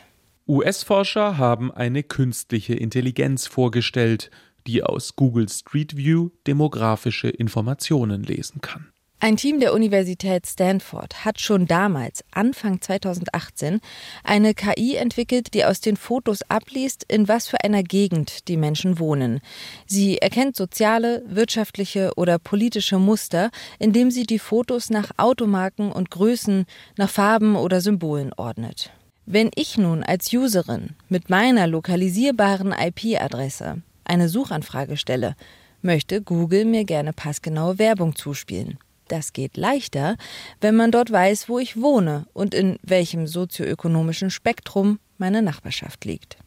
US-Forscher 0.48 1.36
haben 1.36 1.70
eine 1.70 2.02
künstliche 2.02 2.74
Intelligenz 2.74 3.46
vorgestellt, 3.46 4.30
die 4.66 4.82
aus 4.82 5.14
Google 5.14 5.48
Street 5.50 5.96
View 5.96 6.30
demografische 6.46 7.28
Informationen 7.28 8.22
lesen 8.22 8.62
kann. 8.62 8.91
Ein 9.24 9.36
Team 9.36 9.60
der 9.60 9.72
Universität 9.72 10.48
Stanford 10.48 11.24
hat 11.24 11.40
schon 11.40 11.68
damals, 11.68 12.24
Anfang 12.32 12.80
2018, 12.80 13.78
eine 14.24 14.52
KI 14.52 14.96
entwickelt, 14.96 15.54
die 15.54 15.64
aus 15.64 15.80
den 15.80 15.96
Fotos 15.96 16.42
abliest, 16.48 17.04
in 17.06 17.28
was 17.28 17.46
für 17.46 17.62
einer 17.62 17.84
Gegend 17.84 18.48
die 18.48 18.56
Menschen 18.56 18.98
wohnen. 18.98 19.40
Sie 19.86 20.18
erkennt 20.18 20.56
soziale, 20.56 21.22
wirtschaftliche 21.24 22.10
oder 22.16 22.40
politische 22.40 22.98
Muster, 22.98 23.52
indem 23.78 24.10
sie 24.10 24.24
die 24.24 24.40
Fotos 24.40 24.90
nach 24.90 25.12
Automarken 25.18 25.92
und 25.92 26.10
Größen, 26.10 26.66
nach 26.96 27.08
Farben 27.08 27.54
oder 27.54 27.80
Symbolen 27.80 28.32
ordnet. 28.36 28.90
Wenn 29.24 29.52
ich 29.54 29.78
nun 29.78 30.02
als 30.02 30.32
Userin 30.32 30.96
mit 31.08 31.30
meiner 31.30 31.68
lokalisierbaren 31.68 32.72
IP-Adresse 32.72 33.82
eine 34.02 34.28
Suchanfrage 34.28 34.96
stelle, 34.96 35.36
möchte 35.80 36.22
Google 36.22 36.64
mir 36.64 36.82
gerne 36.82 37.12
passgenaue 37.12 37.78
Werbung 37.78 38.16
zuspielen. 38.16 38.78
Das 39.12 39.34
geht 39.34 39.58
leichter, 39.58 40.16
wenn 40.62 40.74
man 40.74 40.90
dort 40.90 41.12
weiß, 41.12 41.50
wo 41.50 41.58
ich 41.58 41.78
wohne 41.78 42.24
und 42.32 42.54
in 42.54 42.78
welchem 42.82 43.26
sozioökonomischen 43.26 44.30
Spektrum 44.30 45.00
meine 45.18 45.42
Nachbarschaft 45.42 46.06
liegt. 46.06 46.38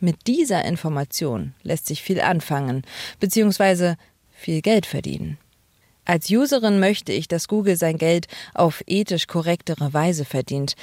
Mit 0.00 0.26
dieser 0.26 0.64
Information 0.64 1.52
lässt 1.62 1.84
sich 1.84 2.00
viel 2.00 2.22
anfangen, 2.22 2.80
beziehungsweise 3.20 3.98
viel 4.30 4.62
Geld 4.62 4.86
verdienen. 4.86 5.36
Als 6.06 6.30
Userin 6.30 6.80
möchte 6.80 7.12
ich, 7.12 7.28
dass 7.28 7.46
Google 7.46 7.76
sein 7.76 7.98
Geld 7.98 8.26
auf 8.54 8.82
ethisch 8.86 9.26
korrektere 9.26 9.92
Weise 9.92 10.24
verdient. 10.24 10.76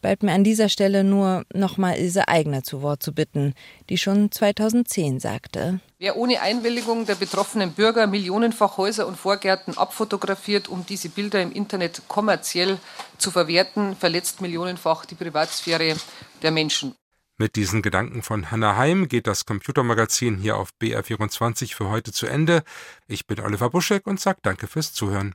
Bleibt 0.00 0.22
mir 0.22 0.32
an 0.32 0.44
dieser 0.44 0.68
Stelle 0.68 1.02
nur 1.02 1.44
nochmal 1.52 1.98
Ilse 1.98 2.28
Eigner 2.28 2.62
zu 2.62 2.82
Wort 2.82 3.02
zu 3.02 3.12
bitten, 3.12 3.54
die 3.88 3.98
schon 3.98 4.30
2010 4.30 5.18
sagte, 5.18 5.80
Wer 5.98 6.16
ohne 6.16 6.40
Einwilligung 6.40 7.06
der 7.06 7.16
betroffenen 7.16 7.72
Bürger 7.72 8.06
millionenfach 8.06 8.76
Häuser 8.76 9.08
und 9.08 9.16
Vorgärten 9.16 9.76
abfotografiert, 9.76 10.68
um 10.68 10.86
diese 10.86 11.08
Bilder 11.08 11.42
im 11.42 11.50
Internet 11.50 12.02
kommerziell 12.06 12.78
zu 13.18 13.32
verwerten, 13.32 13.96
verletzt 13.96 14.40
millionenfach 14.40 15.04
die 15.06 15.16
Privatsphäre 15.16 15.96
der 16.42 16.50
Menschen. 16.52 16.94
Mit 17.36 17.56
diesen 17.56 17.82
Gedanken 17.82 18.22
von 18.22 18.50
Hannah 18.50 18.76
Heim 18.76 19.08
geht 19.08 19.26
das 19.26 19.46
Computermagazin 19.46 20.38
hier 20.38 20.56
auf 20.56 20.70
BR24 20.80 21.74
für 21.74 21.88
heute 21.88 22.12
zu 22.12 22.26
Ende. 22.26 22.62
Ich 23.06 23.26
bin 23.26 23.40
Oliver 23.40 23.70
Buschek 23.70 24.06
und 24.06 24.20
sage 24.20 24.38
danke 24.42 24.66
fürs 24.68 24.92
Zuhören. 24.92 25.34